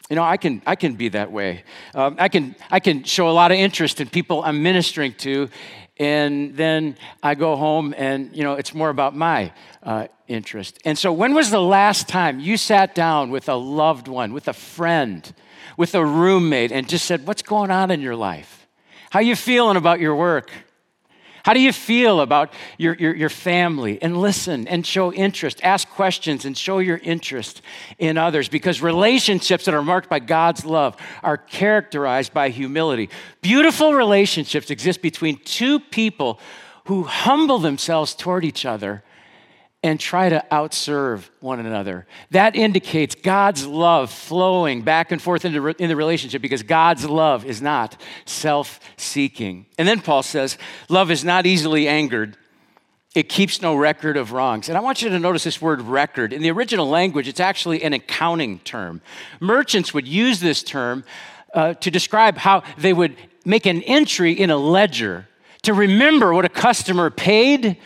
You 0.10 0.16
know, 0.16 0.24
I 0.24 0.38
can, 0.38 0.62
I 0.66 0.76
can 0.76 0.96
be 0.96 1.10
that 1.10 1.32
way. 1.32 1.64
Um, 1.94 2.16
I, 2.18 2.30
can, 2.30 2.56
I 2.72 2.80
can 2.80 3.04
show 3.04 3.30
a 3.30 3.32
lot 3.32 3.52
of 3.52 3.58
interest 3.58 4.02
in 4.02 4.10
people 4.10 4.44
I'm 4.44 4.64
ministering 4.64 5.14
to, 5.20 5.50
and 5.98 6.56
then 6.56 6.98
I 7.22 7.36
go 7.36 7.56
home 7.56 7.94
and, 7.96 8.36
you 8.36 8.44
know, 8.44 8.54
it's 8.54 8.74
more 8.74 8.90
about 8.90 9.16
my 9.16 9.54
uh, 9.84 10.08
interest. 10.28 10.80
And 10.84 10.98
so, 10.98 11.14
when 11.14 11.36
was 11.36 11.52
the 11.52 11.62
last 11.62 12.08
time 12.08 12.40
you 12.40 12.58
sat 12.58 12.96
down 12.96 13.30
with 13.30 13.50
a 13.50 13.56
loved 13.56 14.08
one, 14.08 14.34
with 14.34 14.48
a 14.48 14.54
friend, 14.54 15.32
with 15.78 15.94
a 15.94 16.04
roommate, 16.04 16.72
and 16.72 16.90
just 16.90 17.06
said, 17.06 17.28
What's 17.28 17.42
going 17.42 17.70
on 17.70 17.92
in 17.92 18.02
your 18.02 18.16
life? 18.16 18.68
How 19.12 19.20
you 19.20 19.36
feeling 19.36 19.78
about 19.78 20.00
your 20.00 20.16
work? 20.16 20.52
How 21.50 21.54
do 21.54 21.62
you 21.62 21.74
feel 21.74 22.22
about 22.22 22.54
your, 22.78 22.94
your, 22.94 23.16
your, 23.16 23.30
family? 23.30 24.00
And 24.04 24.16
listen 24.22 24.68
and 24.68 24.86
show 24.86 25.12
interest. 25.12 25.60
Ask 25.64 25.90
questions 25.90 26.46
and 26.46 26.56
show 26.56 26.78
your 26.78 27.00
interest 27.00 27.64
in 27.98 28.20
others 28.20 28.50
because 28.50 28.84
relationships 28.84 29.66
that 29.66 29.74
are 29.74 29.82
marked 29.82 30.12
by 30.12 30.20
God's 30.20 30.64
love 30.64 30.96
are 31.24 31.38
characterized 31.38 32.36
by 32.36 32.50
humility. 32.50 33.10
Beautiful 33.42 33.96
relationships 33.96 34.70
exist 34.70 35.02
between 35.02 35.40
two 35.40 35.80
people 35.80 36.40
who 36.86 37.02
humble 37.02 37.58
themselves 37.58 38.14
toward 38.14 38.46
each 38.46 38.64
other 38.64 39.02
and 39.82 40.00
try 40.00 40.28
to 40.28 40.44
outserve 40.52 41.30
one 41.40 41.60
another. 41.60 42.06
That 42.32 42.56
indicates 42.56 43.16
God's 43.16 43.66
love 43.66 44.12
flowing 44.12 44.82
back 44.82 45.12
and 45.12 45.22
forth 45.22 45.46
in 45.46 45.54
the, 45.54 45.96
relationship 45.96 46.42
because 46.42 46.64
God's 46.64 47.06
love 47.06 47.46
is 47.46 47.62
not 47.62 48.00
self 48.26 48.80
seeking. 48.98 49.68
And 49.78 49.88
then 49.88 50.02
Paul 50.02 50.24
says, 50.24 50.58
Love 50.90 51.12
is 51.12 51.24
not 51.24 51.46
easily 51.46 51.88
angered. 51.88 52.36
It 53.16 53.30
keeps 53.30 53.62
no 53.62 53.76
record 53.76 54.18
of 54.18 54.34
wrongs. 54.34 54.70
And 54.70 54.78
I 54.78 54.82
want 54.82 55.02
you 55.02 55.10
to 55.10 55.18
notice 55.18 55.44
this 55.44 55.62
word 55.62 55.82
record. 55.82 56.32
In 56.32 56.44
the 56.44 56.52
original 56.52 56.88
language, 56.88 57.28
it's 57.28 57.40
actually 57.40 57.82
an 57.82 57.94
accounting 57.94 58.60
term. 58.60 59.02
Merchants 59.40 59.94
would 59.94 60.08
use 60.08 60.40
this 60.40 60.62
term 60.62 61.04
uh, 61.54 61.74
to 61.76 61.90
describe 61.90 62.38
how 62.38 62.64
they 62.78 62.94
would 62.94 63.16
make 63.46 63.66
an 63.66 63.82
entry 63.84 64.34
in 64.34 64.52
a 64.52 64.58
ledger 64.58 65.28
to 65.64 65.74
remember 65.74 66.34
what 66.34 66.46
a 66.46 66.50
customer 66.50 67.10
paid 67.10 67.78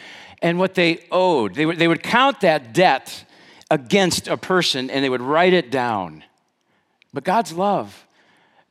and 0.43 0.60
what 0.60 0.75
they 0.75 1.06
owed. 1.10 1.56
They 1.56 1.65
would, 1.65 1.79
they 1.79 1.88
would 1.88 2.03
count 2.03 2.41
that 2.41 2.73
debt 2.73 3.25
against 3.71 4.27
a 4.27 4.38
person 4.38 4.91
and 4.91 5.03
they 5.03 5.10
would 5.10 5.21
write 5.21 5.53
it 5.53 5.71
down. 5.71 6.23
But 7.13 7.23
God's 7.23 7.53
love 7.53 8.06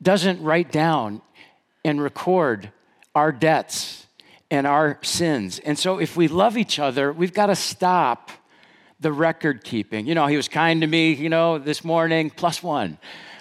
doesn't 0.00 0.40
write 0.42 0.70
down 0.70 1.22
and 1.84 2.00
record 2.00 2.70
our 3.14 3.32
debts 3.32 4.06
and 4.50 4.66
our 4.66 4.98
sins. 5.02 5.58
And 5.60 5.78
so 5.78 5.98
if 5.98 6.16
we 6.16 6.28
love 6.28 6.58
each 6.58 6.78
other, 6.78 7.12
we've 7.12 7.32
got 7.32 7.46
to 7.46 7.56
stop 7.56 8.30
the 9.00 9.12
record 9.12 9.64
keeping. 9.64 10.06
You 10.06 10.14
know, 10.14 10.26
he 10.26 10.36
was 10.36 10.48
kind 10.48 10.82
to 10.82 10.86
me, 10.86 11.14
you 11.14 11.28
know, 11.28 11.58
this 11.58 11.82
morning, 11.82 12.30
plus 12.30 12.62
one. 12.62 12.98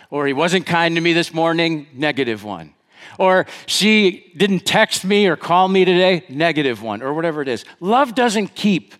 Or 0.09 0.25
he 0.25 0.33
wasn't 0.33 0.65
kind 0.65 0.95
to 0.95 1.01
me 1.01 1.13
this 1.13 1.33
morning, 1.33 1.87
negative 1.93 2.43
one. 2.43 2.73
Or 3.17 3.45
she 3.65 4.31
didn't 4.35 4.65
text 4.65 5.03
me 5.03 5.27
or 5.27 5.35
call 5.35 5.67
me 5.67 5.85
today, 5.85 6.23
negative 6.29 6.81
one, 6.81 7.01
or 7.01 7.13
whatever 7.13 7.41
it 7.41 7.47
is. 7.47 7.65
Love 7.79 8.15
doesn't 8.15 8.55
keep 8.55 8.95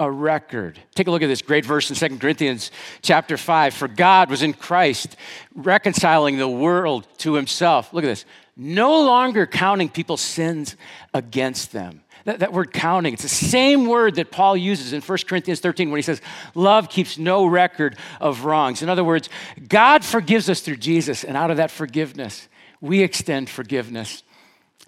a 0.00 0.10
record. 0.10 0.78
Take 0.94 1.06
a 1.06 1.10
look 1.10 1.22
at 1.22 1.28
this 1.28 1.42
great 1.42 1.64
verse 1.64 1.88
in 1.88 1.96
2 1.96 2.18
Corinthians 2.18 2.70
chapter 3.02 3.36
5. 3.36 3.74
For 3.74 3.88
God 3.88 4.28
was 4.28 4.42
in 4.42 4.52
Christ 4.52 5.16
reconciling 5.54 6.36
the 6.36 6.48
world 6.48 7.06
to 7.18 7.34
himself. 7.34 7.92
Look 7.92 8.04
at 8.04 8.08
this. 8.08 8.24
No 8.56 9.02
longer 9.02 9.46
counting 9.46 9.88
people's 9.88 10.20
sins 10.20 10.76
against 11.12 11.72
them. 11.72 12.02
That, 12.24 12.38
that, 12.38 12.52
word 12.54 12.72
counting, 12.72 13.12
it's 13.12 13.22
the 13.22 13.28
same 13.28 13.86
word 13.86 14.14
that 14.14 14.30
Paul 14.30 14.56
uses 14.56 14.94
in 14.94 15.02
1 15.02 15.18
Corinthians 15.28 15.60
13 15.60 15.90
when 15.90 15.98
he 15.98 16.02
says, 16.02 16.22
Love 16.54 16.88
keeps 16.88 17.18
no 17.18 17.44
record 17.44 17.96
of 18.18 18.46
wrongs. 18.46 18.82
In 18.82 18.88
other 18.88 19.04
words, 19.04 19.28
God 19.68 20.02
forgives 20.04 20.48
us 20.48 20.60
through 20.60 20.76
Jesus, 20.76 21.22
and 21.22 21.36
out 21.36 21.50
of 21.50 21.58
that 21.58 21.70
forgiveness, 21.70 22.48
we 22.80 23.02
extend 23.02 23.48
forgiveness 23.50 24.22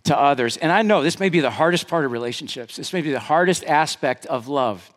to 0.04 0.18
others. 0.18 0.56
And 0.56 0.72
I 0.72 0.82
know 0.82 1.02
this 1.02 1.20
may 1.20 1.28
be 1.28 1.40
the 1.40 1.50
hardest 1.50 1.88
part 1.88 2.04
of 2.04 2.12
relationships, 2.12 2.76
this 2.76 2.92
may 2.92 3.02
be 3.02 3.12
the 3.12 3.20
hardest 3.20 3.64
aspect 3.64 4.26
of 4.26 4.48
love. 4.48 4.90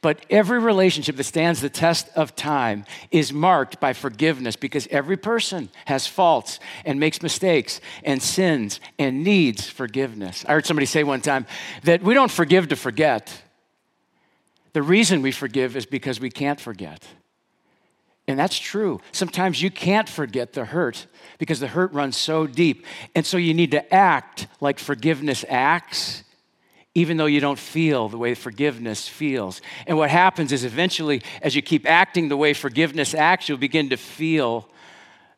But 0.00 0.26
every 0.30 0.58
relationship 0.58 1.16
that 1.16 1.24
stands 1.24 1.60
the 1.60 1.70
test 1.70 2.08
of 2.16 2.34
time 2.34 2.84
is 3.10 3.32
marked 3.32 3.80
by 3.80 3.92
forgiveness 3.92 4.56
because 4.56 4.86
every 4.90 5.16
person 5.16 5.68
has 5.86 6.06
faults 6.06 6.58
and 6.84 6.98
makes 6.98 7.22
mistakes 7.22 7.80
and 8.02 8.22
sins 8.22 8.80
and 8.98 9.22
needs 9.22 9.68
forgiveness. 9.68 10.44
I 10.48 10.52
heard 10.52 10.66
somebody 10.66 10.86
say 10.86 11.04
one 11.04 11.20
time 11.20 11.46
that 11.84 12.02
we 12.02 12.14
don't 12.14 12.30
forgive 12.30 12.68
to 12.68 12.76
forget. 12.76 13.42
The 14.72 14.82
reason 14.82 15.22
we 15.22 15.32
forgive 15.32 15.76
is 15.76 15.86
because 15.86 16.20
we 16.20 16.30
can't 16.30 16.60
forget. 16.60 17.02
And 18.28 18.38
that's 18.38 18.58
true. 18.58 19.00
Sometimes 19.12 19.62
you 19.62 19.70
can't 19.70 20.08
forget 20.08 20.52
the 20.52 20.64
hurt 20.64 21.06
because 21.38 21.60
the 21.60 21.68
hurt 21.68 21.92
runs 21.92 22.16
so 22.16 22.46
deep. 22.46 22.84
And 23.14 23.24
so 23.24 23.36
you 23.36 23.54
need 23.54 23.70
to 23.70 23.94
act 23.94 24.48
like 24.60 24.78
forgiveness 24.78 25.44
acts, 25.48 26.24
even 26.94 27.18
though 27.18 27.26
you 27.26 27.40
don't 27.40 27.58
feel 27.58 28.08
the 28.08 28.18
way 28.18 28.34
forgiveness 28.34 29.06
feels. 29.06 29.60
And 29.86 29.96
what 29.96 30.10
happens 30.10 30.50
is 30.50 30.64
eventually, 30.64 31.22
as 31.40 31.54
you 31.54 31.62
keep 31.62 31.88
acting 31.88 32.28
the 32.28 32.36
way 32.36 32.52
forgiveness 32.52 33.14
acts, 33.14 33.48
you'll 33.48 33.58
begin 33.58 33.90
to 33.90 33.96
feel 33.96 34.68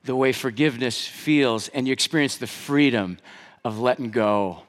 the 0.05 0.16
way 0.16 0.33
forgiveness 0.33 1.07
feels, 1.07 1.68
and 1.68 1.87
you 1.87 1.92
experience 1.92 2.38
the 2.38 2.46
freedom 2.46 3.18
of 3.64 3.79
letting 3.79 4.11
go 4.11 4.62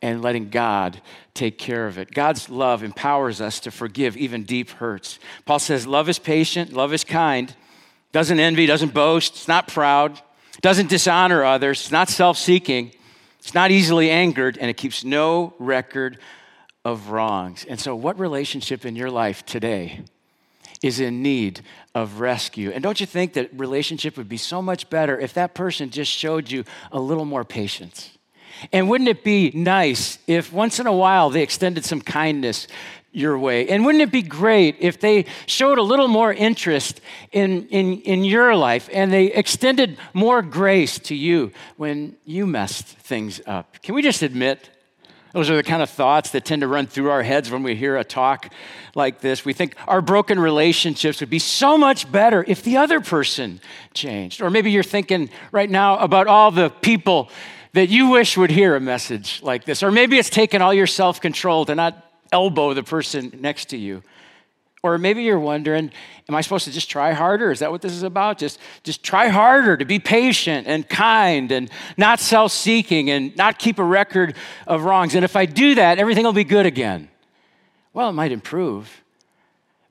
and 0.00 0.22
letting 0.22 0.50
God 0.50 1.00
take 1.38 1.56
care 1.56 1.86
of 1.86 1.98
it. 1.98 2.10
God's 2.10 2.50
love 2.50 2.82
empowers 2.82 3.40
us 3.40 3.60
to 3.60 3.70
forgive 3.70 4.16
even 4.16 4.42
deep 4.42 4.70
hurts. 4.70 5.18
Paul 5.44 5.60
says, 5.60 5.86
Love 5.86 6.08
is 6.08 6.18
patient, 6.18 6.72
love 6.72 6.92
is 6.92 7.04
kind, 7.04 7.54
doesn't 8.12 8.40
envy, 8.40 8.66
doesn't 8.66 8.92
boast, 8.92 9.34
it's 9.34 9.48
not 9.48 9.68
proud, 9.68 10.20
doesn't 10.60 10.90
dishonor 10.90 11.44
others, 11.44 11.80
it's 11.80 11.92
not 11.92 12.08
self 12.08 12.36
seeking, 12.36 12.92
it's 13.38 13.54
not 13.54 13.70
easily 13.70 14.10
angered, 14.10 14.58
and 14.58 14.68
it 14.68 14.76
keeps 14.76 15.04
no 15.04 15.54
record 15.58 16.18
of 16.84 17.10
wrongs. 17.10 17.64
And 17.68 17.78
so, 17.78 17.94
what 17.94 18.18
relationship 18.18 18.84
in 18.84 18.96
your 18.96 19.10
life 19.10 19.46
today 19.46 20.00
is 20.82 21.00
in 21.00 21.22
need 21.22 21.60
of 21.94 22.20
rescue. 22.20 22.70
And 22.70 22.82
don't 22.82 23.00
you 23.00 23.06
think 23.06 23.32
that 23.34 23.50
relationship 23.52 24.16
would 24.16 24.28
be 24.28 24.36
so 24.36 24.62
much 24.62 24.90
better 24.90 25.18
if 25.18 25.34
that 25.34 25.54
person 25.54 25.90
just 25.90 26.10
showed 26.10 26.50
you 26.50 26.64
a 26.92 27.00
little 27.00 27.24
more 27.24 27.44
patience? 27.44 28.17
And 28.72 28.88
wouldn't 28.88 29.08
it 29.08 29.24
be 29.24 29.50
nice 29.54 30.18
if 30.26 30.52
once 30.52 30.80
in 30.80 30.86
a 30.86 30.92
while 30.92 31.30
they 31.30 31.42
extended 31.42 31.84
some 31.84 32.00
kindness 32.00 32.66
your 33.12 33.38
way? 33.38 33.68
And 33.68 33.84
wouldn't 33.84 34.02
it 34.02 34.12
be 34.12 34.22
great 34.22 34.76
if 34.80 35.00
they 35.00 35.26
showed 35.46 35.78
a 35.78 35.82
little 35.82 36.08
more 36.08 36.32
interest 36.32 37.00
in, 37.32 37.66
in, 37.68 38.00
in 38.02 38.24
your 38.24 38.54
life 38.54 38.88
and 38.92 39.12
they 39.12 39.26
extended 39.26 39.98
more 40.12 40.42
grace 40.42 40.98
to 41.00 41.14
you 41.14 41.52
when 41.76 42.16
you 42.24 42.46
messed 42.46 42.86
things 42.86 43.40
up? 43.46 43.82
Can 43.82 43.94
we 43.94 44.02
just 44.02 44.22
admit 44.22 44.70
those 45.32 45.50
are 45.50 45.56
the 45.56 45.62
kind 45.62 45.82
of 45.82 45.90
thoughts 45.90 46.30
that 46.30 46.44
tend 46.44 46.62
to 46.62 46.68
run 46.68 46.86
through 46.86 47.10
our 47.10 47.22
heads 47.22 47.50
when 47.50 47.62
we 47.62 47.76
hear 47.76 47.96
a 47.96 48.04
talk 48.04 48.50
like 48.94 49.20
this. 49.20 49.44
We 49.44 49.52
think 49.52 49.76
our 49.86 50.00
broken 50.00 50.40
relationships 50.40 51.20
would 51.20 51.28
be 51.28 51.38
so 51.38 51.76
much 51.76 52.10
better 52.10 52.44
if 52.48 52.62
the 52.62 52.78
other 52.78 53.00
person 53.00 53.60
changed. 53.92 54.40
Or 54.40 54.48
maybe 54.48 54.70
you're 54.70 54.82
thinking 54.82 55.28
right 55.52 55.68
now 55.68 55.98
about 55.98 56.28
all 56.28 56.50
the 56.50 56.70
people 56.70 57.30
that 57.78 57.88
you 57.90 58.08
wish 58.08 58.36
would 58.36 58.50
hear 58.50 58.74
a 58.74 58.80
message 58.80 59.40
like 59.40 59.64
this. 59.64 59.84
Or 59.84 59.92
maybe 59.92 60.18
it's 60.18 60.30
taken 60.30 60.60
all 60.60 60.74
your 60.74 60.88
self 60.88 61.20
control 61.20 61.64
to 61.66 61.76
not 61.76 62.04
elbow 62.32 62.74
the 62.74 62.82
person 62.82 63.32
next 63.40 63.66
to 63.66 63.76
you. 63.76 64.02
Or 64.82 64.98
maybe 64.98 65.22
you're 65.22 65.38
wondering, 65.38 65.92
am 66.28 66.34
I 66.34 66.40
supposed 66.40 66.64
to 66.64 66.72
just 66.72 66.90
try 66.90 67.12
harder? 67.12 67.52
Is 67.52 67.60
that 67.60 67.70
what 67.70 67.80
this 67.80 67.92
is 67.92 68.02
about? 68.02 68.38
Just, 68.38 68.58
just 68.82 69.04
try 69.04 69.28
harder 69.28 69.76
to 69.76 69.84
be 69.84 70.00
patient 70.00 70.66
and 70.66 70.88
kind 70.88 71.52
and 71.52 71.70
not 71.96 72.18
self 72.18 72.50
seeking 72.50 73.10
and 73.10 73.36
not 73.36 73.60
keep 73.60 73.78
a 73.78 73.84
record 73.84 74.34
of 74.66 74.82
wrongs. 74.82 75.14
And 75.14 75.24
if 75.24 75.36
I 75.36 75.46
do 75.46 75.76
that, 75.76 76.00
everything 76.00 76.24
will 76.24 76.32
be 76.32 76.42
good 76.42 76.66
again. 76.66 77.08
Well, 77.92 78.08
it 78.08 78.14
might 78.14 78.32
improve. 78.32 79.04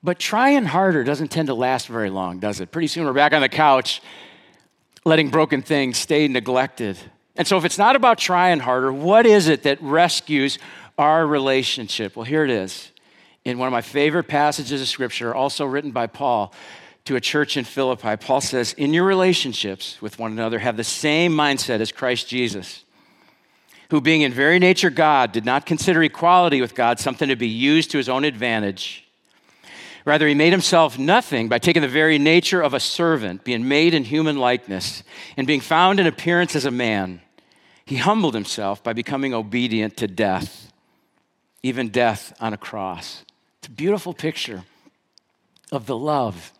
But 0.04 0.19
trying 0.19 0.65
harder 0.65 1.06
doesn't 1.06 1.30
tend 1.30 1.47
to 1.47 1.54
last 1.54 1.88
very 1.88 2.10
long, 2.10 2.39
does 2.39 2.60
it? 2.60 2.69
Pretty 2.69 2.88
soon 2.88 3.06
we're 3.06 3.13
back 3.13 3.32
on 3.32 3.39
the 3.39 3.50
couch, 3.50 4.02
letting 5.06 5.30
broken 5.30 5.62
things 5.62 5.97
stay 5.97 6.28
neglected. 6.28 6.97
And 7.38 7.47
so, 7.47 7.58
if 7.58 7.65
it's 7.65 7.78
not 7.78 7.95
about 7.95 8.17
trying 8.17 8.60
harder, 8.60 8.91
what 8.91 9.26
is 9.26 9.47
it 9.47 9.63
that 9.63 9.82
rescues 9.82 10.58
our 10.97 11.26
relationship? 11.26 12.15
Well, 12.15 12.26
here 12.26 12.43
it 12.43 12.50
is 12.50 12.91
in 13.45 13.58
one 13.58 13.67
of 13.67 13.71
my 13.71 13.82
favorite 13.82 14.28
passages 14.28 14.82
of 14.82 14.88
scripture, 14.88 15.34
also 15.34 15.65
written 15.65 15.91
by 15.91 16.08
Paul 16.08 16.54
to 17.06 17.15
a 17.15 17.21
church 17.21 17.56
in 17.56 17.63
Philippi. 17.63 18.17
Paul 18.17 18.41
says, 18.41 18.73
In 18.73 18.93
your 18.93 19.06
relationships 19.06 20.02
with 20.02 20.19
one 20.19 20.34
another, 20.34 20.60
have 20.60 20.76
the 20.76 20.84
same 20.84 21.32
mindset 21.32 21.80
as 21.80 21.91
Christ 21.91 22.28
Jesus, 22.28 22.84
who, 23.89 24.02
being 24.02 24.21
in 24.21 24.34
very 24.34 24.60
nature 24.60 24.89
God, 24.89 25.32
did 25.32 25.45
not 25.45 25.65
consider 25.65 26.04
equality 26.04 26.60
with 26.60 26.76
God 26.76 27.00
something 27.00 27.30
to 27.30 27.38
be 27.38 27.47
used 27.47 27.91
to 27.91 27.97
his 27.97 28.10
own 28.10 28.26
advantage. 28.26 29.06
Rather, 30.04 30.28
he 30.28 30.34
made 30.34 30.52
himself 30.52 30.97
nothing 30.97 31.47
by 31.47 31.60
taking 31.60 31.82
the 31.82 31.88
very 31.88 32.17
nature 32.17 32.62
of 32.62 32.73
a 32.73 32.80
servant, 32.80 33.43
being 33.43 33.67
made 33.67 33.93
in 33.93 34.04
human 34.04 34.38
likeness, 34.38 35.04
and 35.38 35.45
being 35.45 35.62
found 35.62 36.00
in 36.00 36.08
appearance 36.08 36.56
as 36.56 36.65
a 36.65 36.71
man. 36.71 37.21
He 37.88 37.95
humbled 37.95 38.34
himself 38.34 38.84
by 38.84 38.91
becoming 38.91 39.34
obedient 39.34 39.95
to 39.97 40.08
death, 40.08 40.73
even 41.63 41.88
death 41.88 42.34
on 42.38 42.52
a 42.52 42.58
cross. 42.58 43.23
It's 43.60 43.69
a 43.69 43.71
beautiful 43.71 44.13
picture 44.13 44.63
of 45.71 45.86
the 45.86 45.97
love 45.97 46.52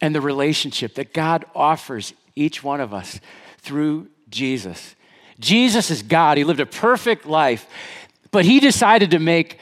and 0.00 0.14
the 0.14 0.20
relationship 0.20 0.94
that 0.94 1.12
God 1.12 1.44
offers 1.52 2.14
each 2.36 2.62
one 2.62 2.80
of 2.80 2.94
us 2.94 3.18
through 3.58 4.06
Jesus. 4.30 4.94
Jesus 5.40 5.90
is 5.90 6.04
God. 6.04 6.38
He 6.38 6.44
lived 6.44 6.60
a 6.60 6.66
perfect 6.66 7.26
life, 7.26 7.66
but 8.30 8.44
he 8.44 8.60
decided 8.60 9.10
to 9.10 9.18
make 9.18 9.58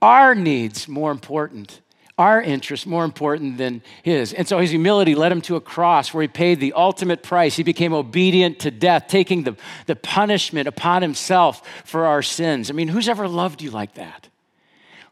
our 0.00 0.36
needs 0.36 0.86
more 0.86 1.10
important, 1.10 1.80
our 2.18 2.40
interests 2.40 2.86
more 2.86 3.04
important 3.04 3.58
than 3.58 3.82
his. 4.02 4.32
And 4.32 4.48
so 4.48 4.58
his 4.58 4.70
humility 4.70 5.14
led 5.14 5.32
him 5.32 5.42
to 5.42 5.56
a 5.56 5.60
cross 5.60 6.14
where 6.14 6.22
he 6.22 6.28
paid 6.28 6.60
the 6.60 6.72
ultimate 6.72 7.22
price. 7.22 7.56
He 7.56 7.62
became 7.62 7.92
obedient 7.92 8.60
to 8.60 8.70
death, 8.70 9.06
taking 9.08 9.42
the, 9.42 9.56
the 9.84 9.96
punishment 9.96 10.66
upon 10.66 11.02
himself 11.02 11.62
for 11.84 12.06
our 12.06 12.22
sins. 12.22 12.70
I 12.70 12.72
mean, 12.72 12.88
who's 12.88 13.08
ever 13.08 13.28
loved 13.28 13.60
you 13.60 13.70
like 13.70 13.94
that? 13.94 14.28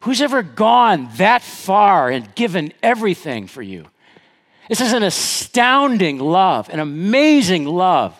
Who's 0.00 0.22
ever 0.22 0.42
gone 0.42 1.10
that 1.16 1.42
far 1.42 2.10
and 2.10 2.34
given 2.34 2.72
everything 2.82 3.46
for 3.46 3.62
you? 3.62 3.86
This 4.68 4.80
is 4.80 4.94
an 4.94 5.02
astounding 5.02 6.18
love, 6.18 6.70
an 6.70 6.80
amazing 6.80 7.66
love, 7.66 8.18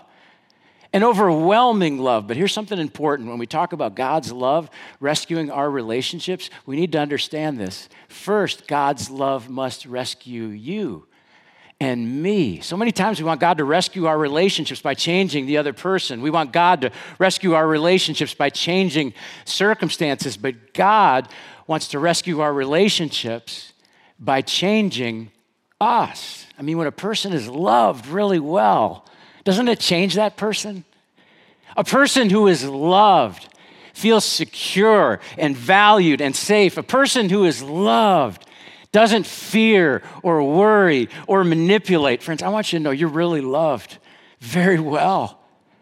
an 0.95 1.03
overwhelming 1.03 1.99
love. 1.99 2.29
But 2.29 2.37
here's 2.37 2.53
something 2.53 2.79
important 2.79 3.29
when 3.29 3.39
we 3.39 3.49
talk 3.49 3.73
about 3.73 3.97
God's 3.97 4.31
love 4.31 4.71
rescuing 5.01 5.51
our 5.51 5.69
relationships, 5.69 6.49
we 6.67 6.77
need 6.77 6.93
to 6.93 7.01
understand 7.01 7.59
this. 7.59 7.89
First, 8.09 8.69
God's 8.69 9.11
love 9.11 9.51
must 9.51 9.87
rescue 9.87 10.45
you 10.45 11.07
and 11.81 12.23
me. 12.23 12.61
So 12.61 12.77
many 12.77 12.93
times 12.93 13.19
we 13.19 13.25
want 13.25 13.41
God 13.41 13.59
to 13.59 13.65
rescue 13.65 14.07
our 14.07 14.17
relationships 14.17 14.81
by 14.81 14.95
changing 14.95 15.47
the 15.47 15.57
other 15.57 15.73
person. 15.73 16.23
We 16.23 16.31
want 16.31 16.53
God 16.53 16.83
to 16.83 16.93
rescue 17.19 17.55
our 17.55 17.67
relationships 17.67 18.33
by 18.33 18.51
changing 18.51 19.15
circumstances. 19.45 20.37
But 20.37 20.75
God 20.75 21.29
wants 21.67 21.89
to 21.89 21.99
rescue 21.99 22.39
our 22.39 22.55
relationships 22.55 23.73
by 24.21 24.43
changing 24.43 25.33
us. 25.81 26.47
I 26.57 26.63
mean, 26.63 26.79
when 26.79 26.87
a 26.87 26.93
person 26.93 27.33
is 27.33 27.49
loved 27.49 28.07
really 28.07 28.39
well, 28.39 29.09
doesn't 29.45 29.69
it 29.69 29.79
change 29.79 30.15
that 30.15 30.37
person? 30.37 30.85
A 31.77 31.85
person 31.85 32.31
who 32.31 32.47
is 32.47 32.65
loved 32.65 33.49
feels 33.93 34.25
secure 34.25 35.21
and 35.39 35.57
valued 35.57 36.21
and 36.21 36.35
safe. 36.35 36.77
A 36.77 36.83
person 36.83 37.29
who 37.29 37.45
is 37.45 37.63
loved 37.63 38.45
doesn't 38.93 39.27
fear 39.27 40.03
or 40.23 40.43
worry 40.43 41.09
or 41.27 41.45
manipulate. 41.45 42.23
Friends, 42.23 42.43
I 42.43 42.49
want 42.49 42.73
you 42.73 42.79
to 42.79 42.83
know 42.83 42.91
you're 42.91 43.09
really 43.09 43.41
loved 43.41 43.99
very 44.41 44.79
well. 44.79 45.41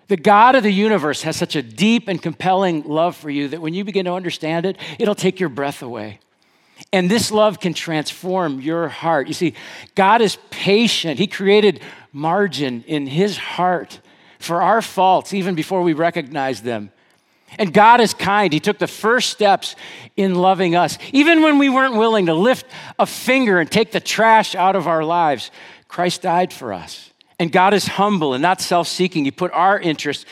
The 0.09 0.17
God 0.17 0.55
of 0.55 0.63
the 0.63 0.73
universe 0.73 1.23
has 1.23 1.37
such 1.37 1.57
a 1.57 1.63
deep 1.63 2.09
and 2.09 2.21
compelling 2.21 2.83
love 2.83 3.17
for 3.17 3.31
you 3.31 3.49
that 3.49 3.63
when 3.63 3.75
you 3.75 3.85
begin 3.85 4.05
to 4.07 4.13
understand 4.13 4.67
it, 4.67 4.77
it'll 4.99 5.15
take 5.15 5.41
your 5.41 5.49
breath 5.49 5.83
away. 5.83 6.21
And 6.93 7.11
this 7.11 7.31
love 7.31 7.61
can 7.61 7.75
transform 7.75 8.61
your 8.61 8.89
heart. 8.89 9.29
You 9.29 9.35
see, 9.35 9.55
God 9.95 10.21
is 10.21 10.37
patient. 10.51 11.19
He 11.19 11.27
created 11.27 11.81
margin 12.13 12.85
in 12.87 13.07
His 13.07 13.37
heart 13.37 14.01
for 14.39 14.63
our 14.63 14.83
faults, 14.83 15.33
even 15.33 15.55
before 15.55 15.83
we 15.83 15.93
recognize 15.93 16.63
them. 16.63 16.91
And 17.59 17.73
God 17.73 18.01
is 18.01 18.15
kind. 18.15 18.53
He 18.53 18.61
took 18.61 18.79
the 18.79 18.87
first 18.87 19.31
steps 19.31 19.77
in 20.17 20.35
loving 20.35 20.75
us. 20.75 20.99
Even 21.13 21.43
when 21.43 21.59
we 21.59 21.69
weren't 21.69 21.95
willing 21.95 22.27
to 22.27 22.35
lift 22.35 22.67
a 22.99 23.07
finger 23.07 23.61
and 23.61 23.71
take 23.71 23.93
the 23.93 24.01
trash 24.01 24.55
out 24.55 24.75
of 24.75 24.87
our 24.87 25.05
lives, 25.05 25.51
Christ 25.87 26.23
died 26.23 26.53
for 26.53 26.73
us. 26.73 27.11
And 27.39 27.53
God 27.53 27.75
is 27.75 27.87
humble 27.87 28.35
and 28.35 28.43
not 28.43 28.61
self 28.61 28.89
seeking. 28.89 29.25
He 29.25 29.31
put 29.31 29.53
our 29.53 29.79
interests 29.79 30.25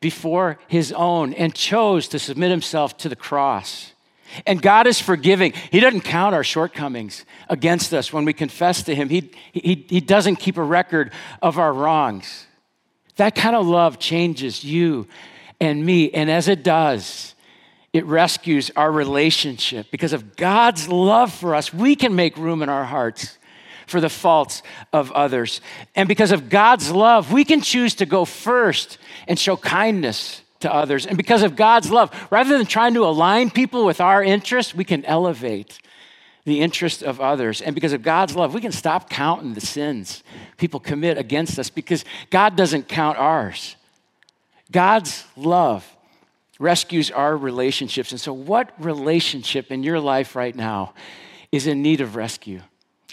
before 0.00 0.58
his 0.68 0.92
own 0.92 1.32
and 1.34 1.54
chose 1.54 2.08
to 2.08 2.18
submit 2.18 2.50
himself 2.50 2.96
to 2.98 3.08
the 3.08 3.16
cross. 3.16 3.92
And 4.44 4.60
God 4.60 4.86
is 4.86 5.00
forgiving. 5.00 5.52
He 5.70 5.80
doesn't 5.80 6.02
count 6.02 6.34
our 6.34 6.44
shortcomings 6.44 7.24
against 7.48 7.94
us 7.94 8.12
when 8.12 8.24
we 8.24 8.32
confess 8.32 8.82
to 8.84 8.94
Him. 8.94 9.08
He, 9.08 9.30
he, 9.52 9.86
he 9.88 10.00
doesn't 10.00 10.36
keep 10.36 10.56
a 10.56 10.62
record 10.62 11.12
of 11.40 11.58
our 11.58 11.72
wrongs. 11.72 12.46
That 13.16 13.34
kind 13.34 13.56
of 13.56 13.66
love 13.66 13.98
changes 13.98 14.64
you 14.64 15.06
and 15.60 15.84
me. 15.84 16.10
And 16.10 16.30
as 16.30 16.48
it 16.48 16.62
does, 16.62 17.34
it 17.92 18.04
rescues 18.04 18.70
our 18.76 18.92
relationship. 18.92 19.90
Because 19.90 20.12
of 20.12 20.36
God's 20.36 20.88
love 20.88 21.32
for 21.32 21.54
us, 21.54 21.72
we 21.72 21.96
can 21.96 22.14
make 22.14 22.36
room 22.36 22.62
in 22.62 22.68
our 22.68 22.84
hearts 22.84 23.38
for 23.86 24.00
the 24.00 24.10
faults 24.10 24.62
of 24.92 25.12
others. 25.12 25.60
And 25.94 26.08
because 26.08 26.32
of 26.32 26.48
God's 26.48 26.90
love, 26.90 27.32
we 27.32 27.44
can 27.44 27.60
choose 27.60 27.94
to 27.96 28.06
go 28.06 28.24
first 28.24 28.98
and 29.28 29.38
show 29.38 29.56
kindness 29.56 30.42
to 30.60 30.72
others. 30.72 31.06
And 31.06 31.16
because 31.16 31.42
of 31.42 31.56
God's 31.56 31.90
love, 31.90 32.10
rather 32.30 32.56
than 32.56 32.66
trying 32.66 32.94
to 32.94 33.04
align 33.04 33.50
people 33.50 33.84
with 33.84 34.00
our 34.00 34.22
interests, 34.22 34.74
we 34.74 34.84
can 34.84 35.04
elevate 35.04 35.78
the 36.44 36.60
interest 36.60 37.02
of 37.02 37.20
others. 37.20 37.60
And 37.60 37.74
because 37.74 37.92
of 37.92 38.02
God's 38.02 38.36
love, 38.36 38.54
we 38.54 38.60
can 38.60 38.72
stop 38.72 39.10
counting 39.10 39.54
the 39.54 39.60
sins 39.60 40.22
people 40.56 40.80
commit 40.80 41.18
against 41.18 41.58
us 41.58 41.70
because 41.70 42.04
God 42.30 42.56
doesn't 42.56 42.88
count 42.88 43.18
ours. 43.18 43.76
God's 44.70 45.24
love 45.36 45.86
rescues 46.58 47.10
our 47.10 47.36
relationships. 47.36 48.10
And 48.10 48.20
so, 48.20 48.32
what 48.32 48.72
relationship 48.78 49.70
in 49.70 49.82
your 49.82 50.00
life 50.00 50.34
right 50.34 50.54
now 50.54 50.94
is 51.52 51.66
in 51.66 51.82
need 51.82 52.00
of 52.00 52.16
rescue? 52.16 52.62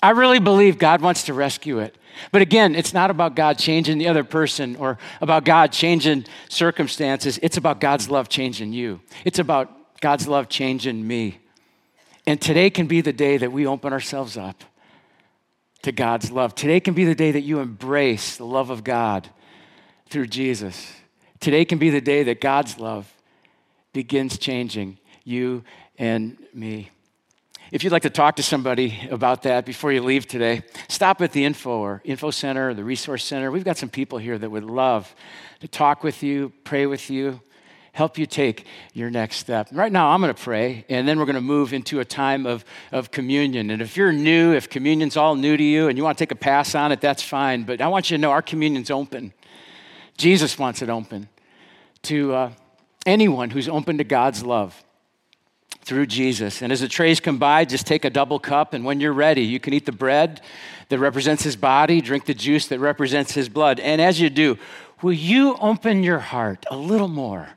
I 0.04 0.10
really 0.10 0.40
believe 0.40 0.78
God 0.78 1.02
wants 1.02 1.24
to 1.24 1.34
rescue 1.34 1.80
it. 1.80 1.96
But 2.34 2.42
again, 2.42 2.76
it's 2.76 2.94
not 2.94 3.10
about 3.10 3.36
God 3.36 3.58
changing 3.58 4.00
the 4.00 4.10
other 4.10 4.26
person 4.26 4.76
or 4.76 4.98
about 5.22 5.46
God 5.46 5.72
changing 5.72 6.26
circumstances. 6.50 7.40
It's 7.42 7.56
about 7.56 7.80
God's 7.80 8.10
love 8.10 8.28
changing 8.28 8.74
you. 8.74 9.00
It's 9.24 9.40
about 9.40 10.02
God's 10.02 10.28
love 10.28 10.50
changing 10.50 11.08
me. 11.08 11.40
And 12.28 12.40
today 12.42 12.70
can 12.70 12.86
be 12.86 13.00
the 13.00 13.14
day 13.14 13.38
that 13.38 13.54
we 13.54 13.66
open 13.66 13.94
ourselves 13.94 14.36
up 14.36 14.66
to 15.84 15.94
God's 15.94 16.32
love. 16.32 16.54
Today 16.54 16.82
can 16.82 16.94
be 16.94 17.06
the 17.06 17.16
day 17.16 17.32
that 17.32 17.42
you 17.42 17.60
embrace 17.60 18.36
the 18.36 18.46
love 18.46 18.70
of 18.70 18.84
God 18.84 19.30
through 20.10 20.28
Jesus. 20.28 20.92
Today 21.40 21.64
can 21.64 21.80
be 21.80 21.90
the 21.90 22.02
day 22.02 22.24
that 22.24 22.42
God's 22.42 22.78
love 22.78 23.10
begins 23.94 24.38
changing 24.38 25.00
you 25.24 25.64
and 25.98 26.38
me. 26.54 26.90
If 27.74 27.84
you'd 27.84 27.92
like 27.92 28.04
to 28.04 28.10
talk 28.12 28.36
to 28.36 28.44
somebody 28.44 29.00
about 29.10 29.42
that 29.42 29.66
before 29.66 29.92
you 29.92 30.04
leave 30.04 30.28
today, 30.28 30.62
stop 30.90 31.20
at 31.24 31.32
the 31.32 31.44
info 31.44 31.80
or 31.80 32.04
info 32.04 32.30
center 32.30 32.70
or 32.70 32.74
the 32.76 32.84
resource 32.84 33.24
center. 33.24 33.50
We've 33.50 33.64
got 33.64 33.78
some 33.78 33.90
people 33.90 34.20
here 34.20 34.38
that 34.38 34.48
would 34.48 34.64
love 34.64 35.16
to 35.60 35.68
talk 35.68 36.04
with 36.04 36.22
you, 36.22 36.54
pray 36.66 36.86
with 36.86 37.10
you, 37.10 37.42
help 37.92 38.20
you 38.20 38.28
take 38.28 38.68
your 38.94 39.10
next 39.10 39.38
step. 39.38 39.70
Right 39.72 39.92
now, 39.92 40.10
I'm 40.10 40.22
going 40.22 40.32
to 40.32 40.40
pray, 40.40 40.86
and 40.88 41.08
then 41.08 41.18
we're 41.18 41.26
going 41.26 41.34
to 41.34 41.42
move 41.42 41.74
into 41.74 42.00
a 42.00 42.06
time 42.06 42.46
of, 42.46 42.64
of 42.92 43.10
communion. 43.10 43.72
And 43.72 43.82
if 43.82 43.98
you're 43.98 44.14
new, 44.14 44.54
if 44.54 44.70
communion's 44.70 45.18
all 45.18 45.36
new 45.36 45.58
to 45.58 45.64
you 45.64 45.88
and 45.88 45.98
you 45.98 46.04
want 46.04 46.16
to 46.16 46.22
take 46.22 46.32
a 46.32 46.36
pass 46.36 46.76
on 46.76 46.92
it, 46.92 47.02
that's 47.02 47.24
fine. 47.24 47.64
But 47.64 47.82
I 47.82 47.88
want 47.88 48.12
you 48.12 48.18
to 48.18 48.22
know 48.22 48.30
our 48.30 48.44
communion's 48.44 48.92
open. 48.92 49.34
Jesus 50.16 50.60
wants 50.60 50.84
it 50.84 50.92
open 50.92 51.28
to 52.04 52.36
uh, 52.36 52.52
anyone 53.08 53.50
who's 53.50 53.68
open 53.68 53.98
to 53.98 54.04
God's 54.04 54.44
love 54.44 54.84
through 55.84 56.06
Jesus. 56.08 56.62
And 56.62 56.72
as 56.72 56.82
the 56.82 56.88
trays 56.88 57.20
come 57.20 57.38
by, 57.38 57.66
just 57.66 57.86
take 57.86 58.06
a 58.06 58.10
double 58.10 58.40
cup, 58.40 58.74
and 58.74 58.86
when 58.86 59.00
you're 59.00 59.14
ready, 59.14 59.44
you 59.44 59.60
can 59.60 59.74
eat 59.74 59.86
the 59.86 59.92
bread 59.92 60.42
that 60.90 61.00
represents 61.00 61.44
his 61.44 61.56
body, 61.56 62.02
drink 62.02 62.26
the 62.26 62.34
juice 62.34 62.68
that 62.68 62.80
represents 62.80 63.34
his 63.34 63.50
blood. 63.50 63.80
And 63.80 64.02
as 64.02 64.20
you 64.20 64.30
do, 64.30 64.58
will 65.02 65.14
you 65.14 65.56
open 65.60 66.04
your 66.04 66.20
heart 66.20 66.66
a 66.70 66.78
little 66.78 67.08
more 67.08 67.50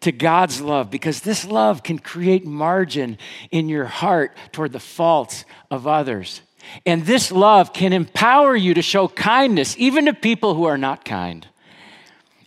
to 0.00 0.12
God's 0.12 0.60
love? 0.60 0.90
Because 0.90 1.20
this 1.20 1.44
love 1.44 1.82
can 1.82 1.98
create 1.98 2.44
margin 2.44 3.18
in 3.50 3.68
your 3.68 3.86
heart 3.86 4.36
toward 4.52 4.72
the 4.72 4.80
faults 4.80 5.44
of 5.70 5.86
others. 5.86 6.40
And 6.84 7.06
this 7.06 7.32
love 7.32 7.72
can 7.72 7.92
empower 7.92 8.54
you 8.54 8.74
to 8.74 8.82
show 8.82 9.08
kindness, 9.08 9.74
even 9.78 10.06
to 10.06 10.14
people 10.14 10.54
who 10.54 10.64
are 10.64 10.78
not 10.78 11.04
kind. 11.04 11.46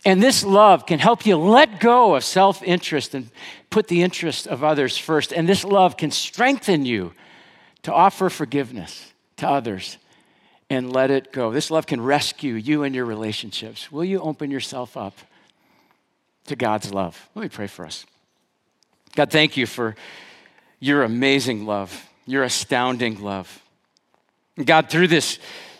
And 0.04 0.22
this 0.22 0.44
love 0.44 0.86
can 0.86 0.98
help 0.98 1.26
you 1.26 1.36
let 1.36 1.78
go 1.78 2.16
of 2.16 2.24
self 2.24 2.62
interest 2.62 3.14
and 3.14 3.30
put 3.70 3.88
the 3.88 4.02
interest 4.02 4.46
of 4.46 4.64
others 4.64 4.98
first. 4.98 5.32
And 5.32 5.48
this 5.48 5.64
love 5.64 5.96
can 5.96 6.10
strengthen 6.10 6.84
you 6.84 7.12
to 7.82 7.92
offer 7.92 8.28
forgiveness 8.28 9.12
to 9.36 9.48
others 9.48 9.98
and 10.68 10.92
let 10.92 11.10
it 11.10 11.32
go. 11.32 11.52
This 11.52 11.70
love 11.70 11.86
can 11.86 12.00
rescue 12.00 12.54
you 12.54 12.82
and 12.82 12.94
your 12.94 13.04
relationships. 13.04 13.92
Will 13.92 14.04
you 14.04 14.20
open 14.20 14.50
yourself 14.50 14.96
up 14.96 15.16
to 16.46 16.56
God's 16.56 16.92
love? 16.92 17.28
Let 17.34 17.42
me 17.42 17.48
pray 17.48 17.66
for 17.66 17.84
us. 17.86 18.06
God, 19.14 19.30
thank 19.30 19.56
you 19.56 19.66
for 19.66 19.94
your 20.80 21.02
amazing 21.02 21.66
love, 21.66 22.08
your 22.26 22.42
astounding 22.42 23.22
love. 23.22 23.62
God, 24.64 24.88
through 24.90 25.08
this 25.08 25.38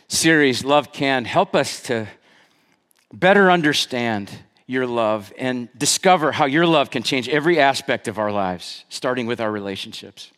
series, 0.09 0.65
Love 0.65 0.93
Can, 0.93 1.25
help 1.25 1.55
us 1.55 1.83
to 1.85 2.07
better 3.13 3.51
understand 3.51 4.31
your 4.67 4.87
love 4.87 5.33
and 5.39 5.69
discover 5.77 6.33
how 6.33 6.47
your 6.47 6.67
love 6.67 6.91
can 6.91 7.03
change 7.03 7.29
every 7.29 7.61
aspect 7.61 8.09
of 8.09 8.19
our 8.19 8.33
lives, 8.33 8.85
starting 8.89 9.27
with 9.27 9.41
our 9.41 9.51
relationships. 9.51 10.31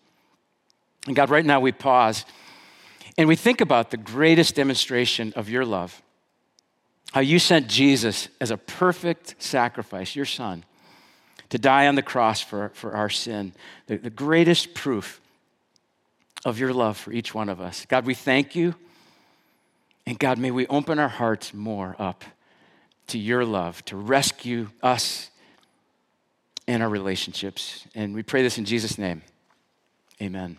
And 1.07 1.15
God, 1.15 1.31
right 1.31 1.45
now 1.45 1.61
we 1.61 1.73
pause 1.73 2.25
and 3.17 3.29
we 3.29 3.37
think 3.37 3.61
about 3.61 3.91
the 3.91 3.97
greatest 3.97 4.57
demonstration 4.57 5.33
of 5.37 5.49
your 5.49 5.65
love 5.65 6.03
how 7.15 7.21
you 7.21 7.39
sent 7.39 7.69
Jesus 7.69 8.27
as 8.41 8.51
a 8.51 8.57
perfect 8.57 9.37
sacrifice, 9.41 10.17
your 10.17 10.25
son, 10.25 10.65
to 11.49 11.59
die 11.59 11.87
on 11.87 11.95
the 11.95 12.03
cross 12.03 12.41
for, 12.41 12.73
for 12.75 12.97
our 12.97 13.09
sin, 13.09 13.53
the, 13.87 13.97
the 13.99 14.11
greatest 14.11 14.75
proof 14.75 15.21
of 16.45 16.59
your 16.59 16.73
love 16.73 16.97
for 16.97 17.13
each 17.13 17.33
one 17.33 17.49
of 17.49 17.61
us. 17.61 17.87
God, 17.87 18.05
we 18.05 18.15
thank 18.15 18.57
you. 18.57 18.75
And 20.05 20.19
God, 20.19 20.39
may 20.39 20.51
we 20.51 20.67
open 20.67 20.99
our 20.99 21.09
hearts 21.09 21.55
more 21.55 21.95
up 22.01 22.25
to 23.09 23.19
your 23.19 23.45
love 23.45 23.85
to 23.87 23.97
rescue 23.97 24.69
us 24.83 25.31
and 26.67 26.83
our 26.83 26.89
relationships. 26.89 27.87
And 27.95 28.15
we 28.15 28.23
pray 28.23 28.43
this 28.43 28.59
in 28.59 28.65
Jesus' 28.65 28.99
name. 28.99 29.23
Amen. 30.23 30.59